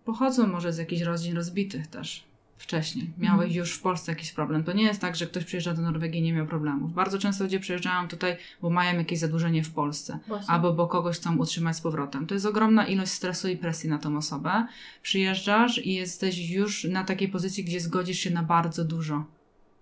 pochodzą 0.05 0.47
może 0.47 0.73
z 0.73 0.79
jakichś 0.79 1.03
rodzin 1.03 1.37
rozbitych 1.37 1.87
też 1.87 2.25
wcześniej. 2.63 3.11
Miały 3.19 3.45
mhm. 3.45 3.53
już 3.53 3.75
w 3.75 3.83
Polsce 3.83 4.13
jakiś 4.13 4.33
problem. 4.33 4.65
To 4.65 4.73
nie 4.73 4.85
jest 4.85 5.01
tak, 5.01 5.17
że 5.17 5.27
ktoś 5.27 5.45
przyjeżdża 5.45 5.75
do 5.75 5.83
Norwegii 5.83 6.21
i 6.21 6.23
nie 6.23 6.33
miał 6.33 6.47
problemów. 6.47 6.93
Bardzo 6.93 7.19
często 7.19 7.45
ludzie 7.45 7.61
przyjeżdżają 7.61 8.09
tutaj, 8.09 8.37
bo 8.63 8.71
mają 8.71 8.99
jakieś 8.99 9.19
zadłużenie 9.19 9.65
w 9.65 9.71
Polsce. 9.71 10.19
Właśnie. 10.29 10.51
Albo 10.51 10.73
bo 10.73 10.87
kogoś 10.87 11.17
chcą 11.17 11.37
utrzymać 11.37 11.77
z 11.77 11.81
powrotem. 11.81 12.27
To 12.27 12.35
jest 12.35 12.47
ogromna 12.47 12.87
ilość 12.87 13.13
stresu 13.13 13.49
i 13.49 13.57
presji 13.57 13.91
na 13.91 13.99
tą 13.99 14.17
osobę. 14.17 14.67
Przyjeżdżasz 15.03 15.87
i 15.87 15.95
jesteś 15.95 16.51
już 16.51 16.85
na 16.85 17.05
takiej 17.05 17.29
pozycji, 17.29 17.65
gdzie 17.65 17.81
zgodzisz 17.81 18.19
się 18.19 18.31
na 18.31 18.43
bardzo 18.43 18.85
dużo. 18.85 19.25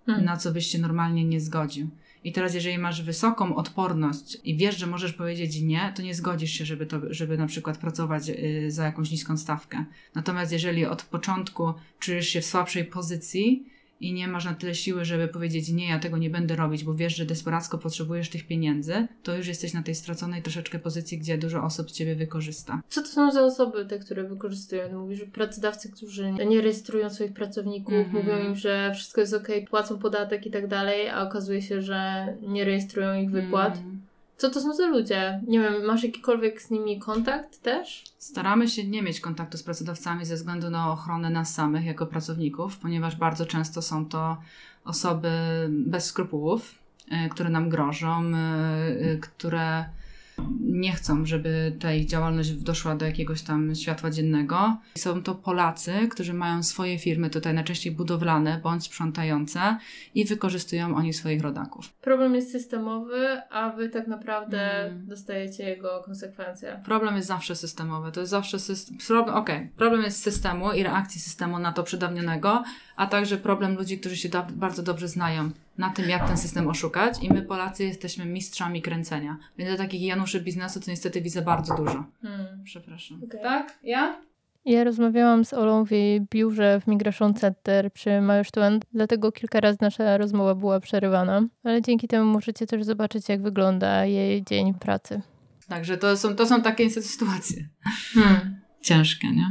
Hmm. 0.06 0.24
Na 0.24 0.36
co 0.36 0.52
byś 0.52 0.66
się 0.66 0.78
normalnie 0.78 1.24
nie 1.24 1.40
zgodził. 1.40 1.88
I 2.24 2.32
teraz, 2.32 2.54
jeżeli 2.54 2.78
masz 2.78 3.02
wysoką 3.02 3.56
odporność 3.56 4.38
i 4.44 4.56
wiesz, 4.56 4.78
że 4.78 4.86
możesz 4.86 5.12
powiedzieć 5.12 5.60
nie, 5.60 5.92
to 5.96 6.02
nie 6.02 6.14
zgodzisz 6.14 6.50
się, 6.50 6.64
żeby, 6.64 6.86
to, 6.86 7.00
żeby 7.10 7.38
na 7.38 7.46
przykład 7.46 7.78
pracować 7.78 8.28
y, 8.28 8.70
za 8.70 8.84
jakąś 8.84 9.10
niską 9.10 9.36
stawkę. 9.36 9.84
Natomiast 10.14 10.52
jeżeli 10.52 10.86
od 10.86 11.02
początku 11.02 11.74
czujesz 11.98 12.28
się 12.28 12.40
w 12.40 12.46
słabszej 12.46 12.84
pozycji, 12.84 13.66
i 14.00 14.12
nie 14.12 14.28
masz 14.28 14.44
na 14.44 14.54
tyle 14.54 14.74
siły, 14.74 15.04
żeby 15.04 15.28
powiedzieć 15.28 15.68
nie, 15.68 15.88
ja 15.88 15.98
tego 15.98 16.18
nie 16.18 16.30
będę 16.30 16.56
robić, 16.56 16.84
bo 16.84 16.94
wiesz, 16.94 17.16
że 17.16 17.26
desperacko 17.26 17.78
potrzebujesz 17.78 18.30
tych 18.30 18.46
pieniędzy, 18.46 19.08
to 19.22 19.36
już 19.36 19.46
jesteś 19.46 19.72
na 19.72 19.82
tej 19.82 19.94
straconej 19.94 20.42
troszeczkę 20.42 20.78
pozycji, 20.78 21.18
gdzie 21.18 21.38
dużo 21.38 21.62
osób 21.62 21.90
ciebie 21.90 22.14
wykorzysta. 22.14 22.82
Co 22.88 23.02
to 23.02 23.08
są 23.08 23.32
za 23.32 23.42
osoby, 23.42 23.86
te, 23.86 23.98
które 23.98 24.24
wykorzystują? 24.24 25.00
Mówisz, 25.00 25.18
że 25.18 25.26
pracodawcy, 25.26 25.92
którzy 25.92 26.32
nie 26.32 26.60
rejestrują 26.60 27.10
swoich 27.10 27.32
pracowników, 27.32 27.94
mm 27.94 28.06
-hmm. 28.06 28.12
mówią 28.12 28.38
im, 28.48 28.56
że 28.56 28.92
wszystko 28.94 29.20
jest 29.20 29.34
ok, 29.34 29.48
płacą 29.70 29.98
podatek 29.98 30.46
i 30.46 30.50
tak 30.50 30.66
dalej, 30.66 31.08
a 31.08 31.22
okazuje 31.22 31.62
się, 31.62 31.82
że 31.82 32.26
nie 32.42 32.64
rejestrują 32.64 33.22
ich 33.22 33.30
wypłat. 33.30 33.78
Mm. 33.78 34.09
Co 34.40 34.50
to 34.50 34.60
są 34.60 34.74
za 34.74 34.86
ludzie? 34.86 35.40
Nie 35.46 35.60
wiem, 35.60 35.84
masz 35.84 36.02
jakikolwiek 36.02 36.62
z 36.62 36.70
nimi 36.70 36.98
kontakt 36.98 37.62
też? 37.62 38.04
Staramy 38.18 38.68
się 38.68 38.84
nie 38.84 39.02
mieć 39.02 39.20
kontaktu 39.20 39.58
z 39.58 39.62
pracodawcami 39.62 40.24
ze 40.24 40.34
względu 40.34 40.70
na 40.70 40.92
ochronę 40.92 41.30
nas 41.30 41.54
samych 41.54 41.84
jako 41.84 42.06
pracowników, 42.06 42.78
ponieważ 42.78 43.16
bardzo 43.16 43.46
często 43.46 43.82
są 43.82 44.06
to 44.06 44.36
osoby 44.84 45.30
bez 45.70 46.04
skrupułów, 46.04 46.78
y, 47.26 47.28
które 47.28 47.50
nam 47.50 47.68
grożą, 47.68 48.24
y, 48.24 48.34
y, 49.06 49.18
które 49.22 49.84
nie 50.60 50.92
chcą, 50.92 51.26
żeby 51.26 51.76
ta 51.80 51.92
ich 51.92 52.06
działalność 52.06 52.52
doszła 52.52 52.96
do 52.96 53.06
jakiegoś 53.06 53.42
tam 53.42 53.74
światła 53.74 54.10
dziennego. 54.10 54.76
Są 54.98 55.22
to 55.22 55.34
Polacy, 55.34 55.92
którzy 56.10 56.34
mają 56.34 56.62
swoje 56.62 56.98
firmy 56.98 57.30
tutaj 57.30 57.54
najczęściej 57.54 57.92
budowlane 57.92 58.60
bądź 58.62 58.84
sprzątające 58.84 59.76
i 60.14 60.24
wykorzystują 60.24 60.96
oni 60.96 61.12
swoich 61.12 61.42
rodaków. 61.42 61.92
Problem 61.92 62.34
jest 62.34 62.52
systemowy, 62.52 63.42
a 63.50 63.70
wy 63.70 63.88
tak 63.88 64.06
naprawdę 64.06 64.58
hmm. 64.58 65.06
dostajecie 65.06 65.64
jego 65.64 66.02
konsekwencje. 66.04 66.80
Problem 66.84 67.16
jest 67.16 67.28
zawsze 67.28 67.56
systemowy. 67.56 68.12
To 68.12 68.20
jest 68.20 68.30
zawsze 68.30 68.58
system. 68.58 68.98
Okay. 69.34 69.68
problem 69.76 70.02
jest 70.02 70.22
systemu 70.22 70.72
i 70.72 70.82
reakcji 70.82 71.20
systemu 71.20 71.58
na 71.58 71.72
to 71.72 71.82
przydawnionego, 71.82 72.64
a 72.96 73.06
także 73.06 73.36
problem 73.36 73.76
ludzi, 73.76 73.98
którzy 73.98 74.16
się 74.16 74.28
bardzo 74.54 74.82
dobrze 74.82 75.08
znają 75.08 75.50
na 75.78 75.90
tym, 75.90 76.08
jak 76.08 76.28
ten 76.28 76.36
system 76.36 76.68
oszukać 76.68 77.22
i 77.22 77.32
my 77.32 77.42
Polacy 77.42 77.84
jesteśmy 77.84 78.24
mistrzami 78.24 78.82
kręcenia. 78.82 79.36
Więc 79.58 79.70
do 79.70 79.76
takich 79.76 80.02
Januszy 80.02 80.40
biznesu 80.40 80.80
to 80.80 80.90
niestety 80.90 81.20
widzę 81.20 81.42
bardzo 81.42 81.74
dużo. 81.74 82.04
Hmm. 82.22 82.64
Przepraszam. 82.64 83.20
Okay. 83.24 83.40
Tak? 83.40 83.78
Ja? 83.82 84.20
Ja 84.64 84.84
rozmawiałam 84.84 85.44
z 85.44 85.54
Olą 85.54 85.84
w 85.84 85.90
jej 85.90 86.20
biurze 86.20 86.80
w 86.80 86.86
Migration 86.86 87.34
Center 87.34 87.92
przy 87.92 88.20
Majorstuen, 88.20 88.80
dlatego 88.92 89.32
kilka 89.32 89.60
razy 89.60 89.78
nasza 89.80 90.18
rozmowa 90.18 90.54
była 90.54 90.80
przerywana, 90.80 91.42
ale 91.64 91.82
dzięki 91.82 92.08
temu 92.08 92.32
możecie 92.32 92.66
też 92.66 92.84
zobaczyć, 92.84 93.28
jak 93.28 93.42
wygląda 93.42 94.04
jej 94.04 94.44
dzień 94.44 94.74
pracy. 94.74 95.20
Także 95.68 95.96
to 95.96 96.16
są, 96.16 96.36
to 96.36 96.46
są 96.46 96.62
takie 96.62 96.90
sytuacje. 96.90 97.68
Hmm 98.14 98.59
ciężkie, 98.82 99.28
nie? 99.30 99.46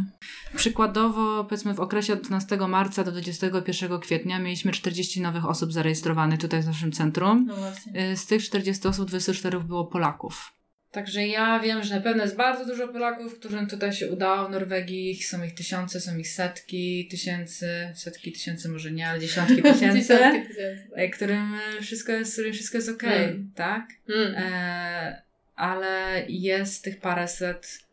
Przykładowo, 0.56 1.44
powiedzmy 1.44 1.74
w 1.74 1.80
okresie 1.80 2.14
od 2.14 2.22
12 2.22 2.58
marca 2.58 3.04
do 3.04 3.12
21 3.12 4.00
kwietnia 4.00 4.40
mieliśmy 4.40 4.72
40 4.72 5.22
nowych 5.22 5.46
osób 5.46 5.74
zarejestrowanych 5.74 6.40
tutaj 6.40 6.62
w 6.62 6.66
naszym 6.66 6.92
centrum. 6.92 7.46
No 7.48 7.56
y, 8.02 8.18
Z 8.18 8.26
tych 8.26 8.44
40 8.44 8.88
osób 8.88 9.08
24 9.08 9.60
było 9.60 9.86
Polaków. 9.86 10.60
Także 10.92 11.28
ja 11.28 11.60
wiem, 11.60 11.84
że 11.84 11.96
na 11.96 12.02
pewno 12.02 12.24
jest 12.24 12.36
bardzo 12.36 12.66
dużo 12.66 12.88
Polaków, 12.88 13.40
którym 13.40 13.68
tutaj 13.68 13.94
się 13.94 14.08
udało 14.08 14.48
w 14.48 14.52
Norwegii. 14.52 15.24
Są 15.24 15.44
ich 15.44 15.56
tysiące, 15.56 16.02
są 16.02 16.18
ich 16.18 16.28
setki 16.30 17.08
tysięcy, 17.12 17.94
setki 17.96 18.32
tysięcy 18.32 18.70
może 18.70 18.92
nie, 18.92 19.08
ale 19.08 19.20
dziesiątki 19.20 19.62
tysięcy, 19.74 20.00
dziesiątki 20.00 20.48
tysięcy. 20.48 20.90
Tak. 20.96 21.12
którym 21.16 21.54
wszystko 21.82 22.12
jest, 22.12 22.34
którym 22.34 22.54
wszystko 22.54 22.78
jest 22.78 22.90
okej, 22.90 23.10
okay, 23.10 23.24
mm. 23.24 23.52
tak? 23.56 23.88
Mm. 24.10 24.34
E, 24.38 25.22
ale 25.56 26.24
jest 26.30 26.84
tych 26.84 27.00
paręset 27.00 27.89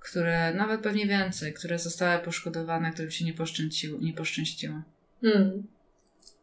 które, 0.00 0.54
nawet 0.54 0.80
pewnie 0.80 1.06
więcej, 1.06 1.52
które 1.52 1.78
zostały 1.78 2.24
poszkodowane, 2.24 2.92
którym 2.92 3.10
się 3.10 3.24
nie 3.24 3.34
poszczęściło. 3.34 4.00
Nie 4.00 4.12
poszczęściło. 4.12 4.82
Mm. 5.22 5.62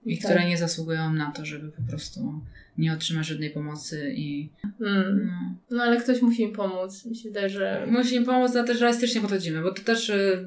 I 0.05 0.17
tak. 0.17 0.31
które 0.31 0.49
nie 0.49 0.57
zasługują 0.57 1.13
na 1.13 1.31
to, 1.31 1.45
żeby 1.45 1.71
po 1.71 1.81
prostu 1.81 2.41
nie 2.77 2.93
otrzymać 2.93 3.27
żadnej 3.27 3.49
pomocy 3.49 4.13
i... 4.15 4.49
Mm. 4.81 5.25
No. 5.25 5.55
no. 5.77 5.83
ale 5.83 6.01
ktoś 6.01 6.21
musi 6.21 6.41
im 6.41 6.53
pomóc. 6.53 7.05
Mi 7.05 7.15
się 7.15 7.29
wydaje, 7.29 7.49
że... 7.49 7.87
Musi 7.91 8.15
im 8.15 8.25
pomóc, 8.25 8.55
ale 8.55 8.67
też 8.67 8.81
realistycznie 8.81 9.21
podchodzimy, 9.21 9.61
bo 9.61 9.71
to 9.71 9.83
też 9.83 10.09
y, 10.09 10.45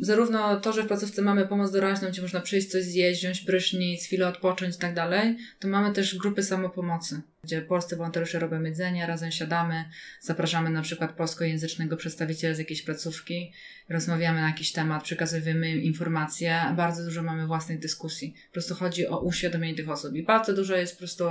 zarówno 0.00 0.60
to, 0.60 0.72
że 0.72 0.82
w 0.82 0.86
placówce 0.86 1.22
mamy 1.22 1.46
pomoc 1.46 1.72
doraźną, 1.72 2.08
gdzie 2.08 2.22
można 2.22 2.40
przyjść 2.40 2.70
coś 2.70 2.84
zjeść, 2.84 3.20
wziąć 3.20 3.40
prysznic, 3.40 4.04
chwilę 4.04 4.28
odpocząć 4.28 4.76
i 4.76 4.78
tak 4.78 4.94
dalej, 4.94 5.36
to 5.58 5.68
mamy 5.68 5.92
też 5.92 6.18
grupy 6.18 6.42
samopomocy, 6.42 7.20
gdzie 7.44 7.62
polscy 7.62 7.96
wolontariusze 7.96 8.38
robią 8.38 8.62
jedzenie, 8.62 9.06
razem 9.06 9.30
siadamy, 9.30 9.84
zapraszamy 10.20 10.70
na 10.70 10.82
przykład 10.82 11.12
polskojęzycznego 11.12 11.96
przedstawiciela 11.96 12.54
z 12.54 12.58
jakiejś 12.58 12.82
placówki, 12.82 13.52
rozmawiamy 13.88 14.40
na 14.40 14.46
jakiś 14.46 14.72
temat, 14.72 15.02
przekazujemy 15.02 15.76
informacje, 15.76 16.60
bardzo 16.76 17.04
dużo 17.04 17.22
mamy 17.22 17.46
własnych 17.46 17.78
dyskusji. 17.78 18.34
Po 18.46 18.52
prostu 18.52 18.74
chodzi 18.74 19.06
o 19.06 19.20
uświadomienie 19.20 19.74
tych 19.74 19.88
osób 19.88 20.14
i 20.14 20.22
bardzo 20.22 20.52
dużo 20.52 20.76
jest 20.76 20.92
po 20.92 20.98
prostu 20.98 21.24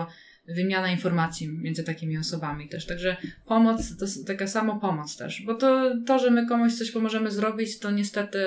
wymiana 0.48 0.92
informacji 0.92 1.48
między 1.48 1.84
takimi 1.84 2.18
osobami 2.18 2.70
też. 2.70 2.86
Także 2.86 3.18
pomoc, 3.46 3.98
to 3.98 4.06
taka 4.28 4.48
samo 4.48 4.80
pomoc 4.80 5.18
też, 5.18 5.42
bo 5.46 5.54
to, 5.54 5.92
to, 6.08 6.20
że 6.20 6.32
my 6.32 6.48
komuś 6.48 6.74
coś 6.74 6.92
pomożemy 6.92 7.32
zrobić, 7.32 7.80
to 7.80 7.92
niestety 7.92 8.46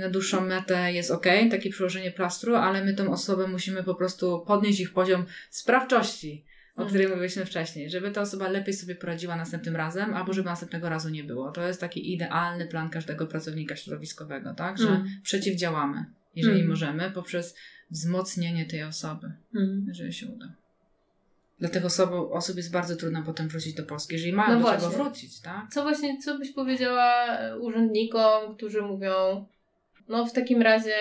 na 0.00 0.10
dłuższą 0.10 0.40
metę 0.40 0.92
jest 0.92 1.10
ok, 1.10 1.26
takie 1.50 1.70
przyłożenie 1.70 2.10
plastru, 2.10 2.54
ale 2.54 2.84
my 2.84 2.94
tą 2.94 3.12
osobę 3.12 3.46
musimy 3.46 3.82
po 3.82 3.94
prostu 3.94 4.44
podnieść 4.46 4.80
ich 4.80 4.92
poziom 4.92 5.24
sprawczości, 5.50 6.44
o 6.76 6.86
której 6.86 7.06
mm. 7.06 7.18
mówiliśmy 7.18 7.44
wcześniej, 7.44 7.90
żeby 7.90 8.10
ta 8.10 8.20
osoba 8.20 8.48
lepiej 8.48 8.74
sobie 8.74 8.94
poradziła 8.94 9.36
następnym 9.36 9.76
razem, 9.76 10.14
albo 10.14 10.32
żeby 10.32 10.48
następnego 10.48 10.88
razu 10.88 11.08
nie 11.08 11.24
było. 11.24 11.52
To 11.52 11.68
jest 11.68 11.80
taki 11.80 12.12
idealny 12.12 12.66
plan 12.66 12.90
każdego 12.90 13.26
pracownika 13.26 13.76
środowiskowego, 13.76 14.54
tak? 14.54 14.78
Że 14.78 14.88
mm. 14.88 15.08
przeciwdziałamy, 15.22 16.04
jeżeli 16.34 16.56
mm. 16.56 16.68
możemy, 16.68 17.10
poprzez 17.10 17.56
wzmocnienie 17.90 18.66
tej 18.66 18.82
osoby, 18.82 19.32
mm. 19.54 19.84
jeżeli 19.88 20.12
się 20.12 20.26
uda. 20.26 20.59
Dlatego 21.60 21.86
osobom, 21.86 22.32
osób 22.32 22.56
jest 22.56 22.72
bardzo 22.72 22.96
trudno 22.96 23.22
potem 23.22 23.48
wrócić 23.48 23.74
do 23.74 23.82
Polski, 23.82 24.14
jeżeli 24.14 24.32
mają 24.32 24.48
no 24.48 24.54
do 24.54 24.60
właśnie. 24.60 24.90
czego 24.90 25.04
wrócić, 25.04 25.40
tak? 25.40 25.66
Co 25.72 25.82
właśnie, 25.82 26.18
co 26.18 26.38
byś 26.38 26.52
powiedziała 26.52 27.38
urzędnikom, 27.60 28.56
którzy 28.56 28.82
mówią, 28.82 29.46
no 30.08 30.26
w 30.26 30.32
takim 30.32 30.62
razie 30.62 30.94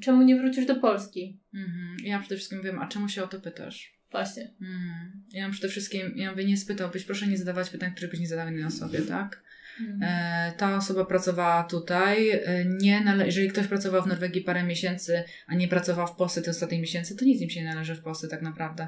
czemu 0.00 0.22
nie 0.22 0.36
wrócisz 0.36 0.66
do 0.66 0.74
Polski? 0.74 1.36
Mhm. 1.54 1.96
Ja 2.04 2.20
przede 2.20 2.36
wszystkim 2.36 2.62
wiem, 2.62 2.78
a 2.78 2.86
czemu 2.86 3.08
się 3.08 3.24
o 3.24 3.26
to 3.26 3.40
pytasz? 3.40 3.96
Właśnie. 4.10 4.50
Hmm. 4.58 5.24
Ja 5.32 5.50
przede 5.50 5.68
wszystkim, 5.68 6.12
ja 6.16 6.30
mówię, 6.30 6.44
nie 6.44 6.56
spytałbyś, 6.56 7.04
proszę 7.04 7.26
nie 7.26 7.38
zadawać 7.38 7.70
pytań, 7.70 7.92
które 7.92 8.08
byś 8.08 8.20
nie 8.20 8.28
zadał 8.28 8.48
innej 8.48 8.64
osobie, 8.64 9.02
tak? 9.02 9.42
Mhm. 9.80 10.02
E, 10.02 10.52
ta 10.56 10.76
osoba 10.76 11.04
pracowała 11.04 11.64
tutaj, 11.64 12.30
e, 12.30 12.64
nie 12.64 13.00
nale- 13.00 13.26
jeżeli 13.26 13.48
ktoś 13.48 13.66
pracował 13.66 14.02
w 14.02 14.06
Norwegii 14.06 14.42
parę 14.42 14.62
miesięcy, 14.62 15.24
a 15.46 15.54
nie 15.54 15.68
pracował 15.68 16.06
w 16.06 16.16
Polsce 16.16 16.42
te 16.42 16.50
ostatnie 16.50 16.80
miesięcy, 16.80 17.16
to 17.16 17.24
nic 17.24 17.40
im 17.40 17.50
się 17.50 17.60
nie 17.60 17.66
należy 17.66 17.94
w 17.94 18.02
Polsce 18.02 18.28
tak 18.28 18.42
naprawdę. 18.42 18.86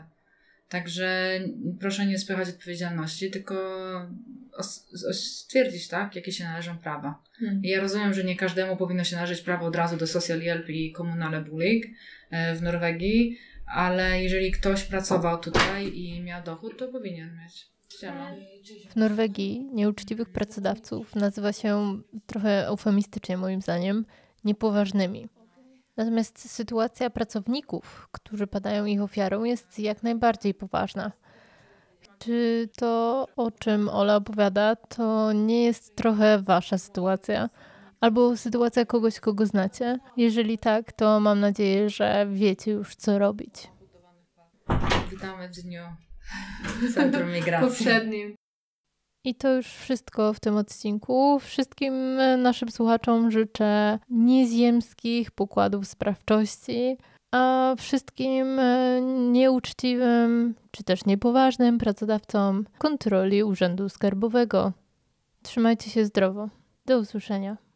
Także 0.68 1.40
proszę 1.80 2.06
nie 2.06 2.18
spychać 2.18 2.48
odpowiedzialności, 2.48 3.30
tylko 3.30 3.54
stwierdzić, 5.12 5.88
tak, 5.88 6.16
jakie 6.16 6.32
się 6.32 6.44
należą 6.44 6.78
prawa. 6.78 7.22
Mhm. 7.42 7.64
I 7.64 7.68
Ja 7.68 7.80
rozumiem, 7.80 8.14
że 8.14 8.24
nie 8.24 8.36
każdemu 8.36 8.76
powinno 8.76 9.04
się 9.04 9.16
należeć 9.16 9.40
prawo 9.40 9.66
od 9.66 9.76
razu 9.76 9.96
do 9.96 10.06
social 10.06 10.40
help 10.40 10.68
i 10.68 10.92
kommunale 10.92 11.40
bulig 11.40 11.86
e, 12.30 12.54
w 12.54 12.62
Norwegii, 12.62 13.38
ale 13.66 14.22
jeżeli 14.22 14.52
ktoś 14.52 14.84
pracował 14.84 15.38
tutaj 15.38 15.98
i 15.98 16.20
miał 16.20 16.42
dochód, 16.44 16.78
to 16.78 16.88
powinien 16.88 17.36
mieć. 17.36 17.68
Siema. 18.00 18.30
W 18.90 18.96
Norwegii 18.96 19.68
nieuczciwych 19.72 20.28
pracodawców 20.28 21.14
nazywa 21.14 21.52
się 21.52 22.00
trochę 22.26 22.66
eufemistycznie 22.66 23.36
moim 23.36 23.62
zdaniem 23.62 24.04
niepoważnymi. 24.44 25.28
Natomiast 25.98 26.50
sytuacja 26.50 27.10
pracowników, 27.10 28.08
którzy 28.12 28.46
padają 28.46 28.84
ich 28.84 29.02
ofiarą, 29.02 29.44
jest 29.44 29.78
jak 29.78 30.02
najbardziej 30.02 30.54
poważna. 30.54 31.12
Czy 32.18 32.68
to, 32.76 33.26
o 33.36 33.50
czym 33.50 33.88
Ola 33.88 34.16
opowiada, 34.16 34.76
to 34.76 35.32
nie 35.32 35.64
jest 35.64 35.96
trochę 35.96 36.42
wasza 36.42 36.78
sytuacja? 36.78 37.50
Albo 38.00 38.36
sytuacja 38.36 38.86
kogoś, 38.86 39.20
kogo 39.20 39.46
znacie? 39.46 39.98
Jeżeli 40.16 40.58
tak, 40.58 40.92
to 40.92 41.20
mam 41.20 41.40
nadzieję, 41.40 41.90
że 41.90 42.26
wiecie 42.32 42.70
już, 42.70 42.96
co 42.96 43.18
robić. 43.18 43.54
Witamy 45.10 45.48
w 45.48 45.52
dniu 45.52 45.82
Centrum 46.94 47.32
Migracji. 47.32 47.86
I 49.28 49.34
to 49.34 49.52
już 49.52 49.66
wszystko 49.66 50.32
w 50.32 50.40
tym 50.40 50.56
odcinku. 50.56 51.38
Wszystkim 51.38 51.94
e, 52.20 52.36
naszym 52.36 52.70
słuchaczom 52.70 53.30
życzę 53.30 53.98
nieziemskich 54.10 55.30
pokładów 55.30 55.88
sprawczości, 55.88 56.96
a 57.32 57.74
wszystkim 57.78 58.58
e, 58.58 59.00
nieuczciwym 59.30 60.54
czy 60.70 60.84
też 60.84 61.04
niepoważnym 61.04 61.78
pracodawcom 61.78 62.64
kontroli 62.78 63.42
Urzędu 63.42 63.88
Skarbowego. 63.88 64.72
Trzymajcie 65.42 65.90
się 65.90 66.04
zdrowo. 66.04 66.48
Do 66.86 66.98
usłyszenia. 66.98 67.67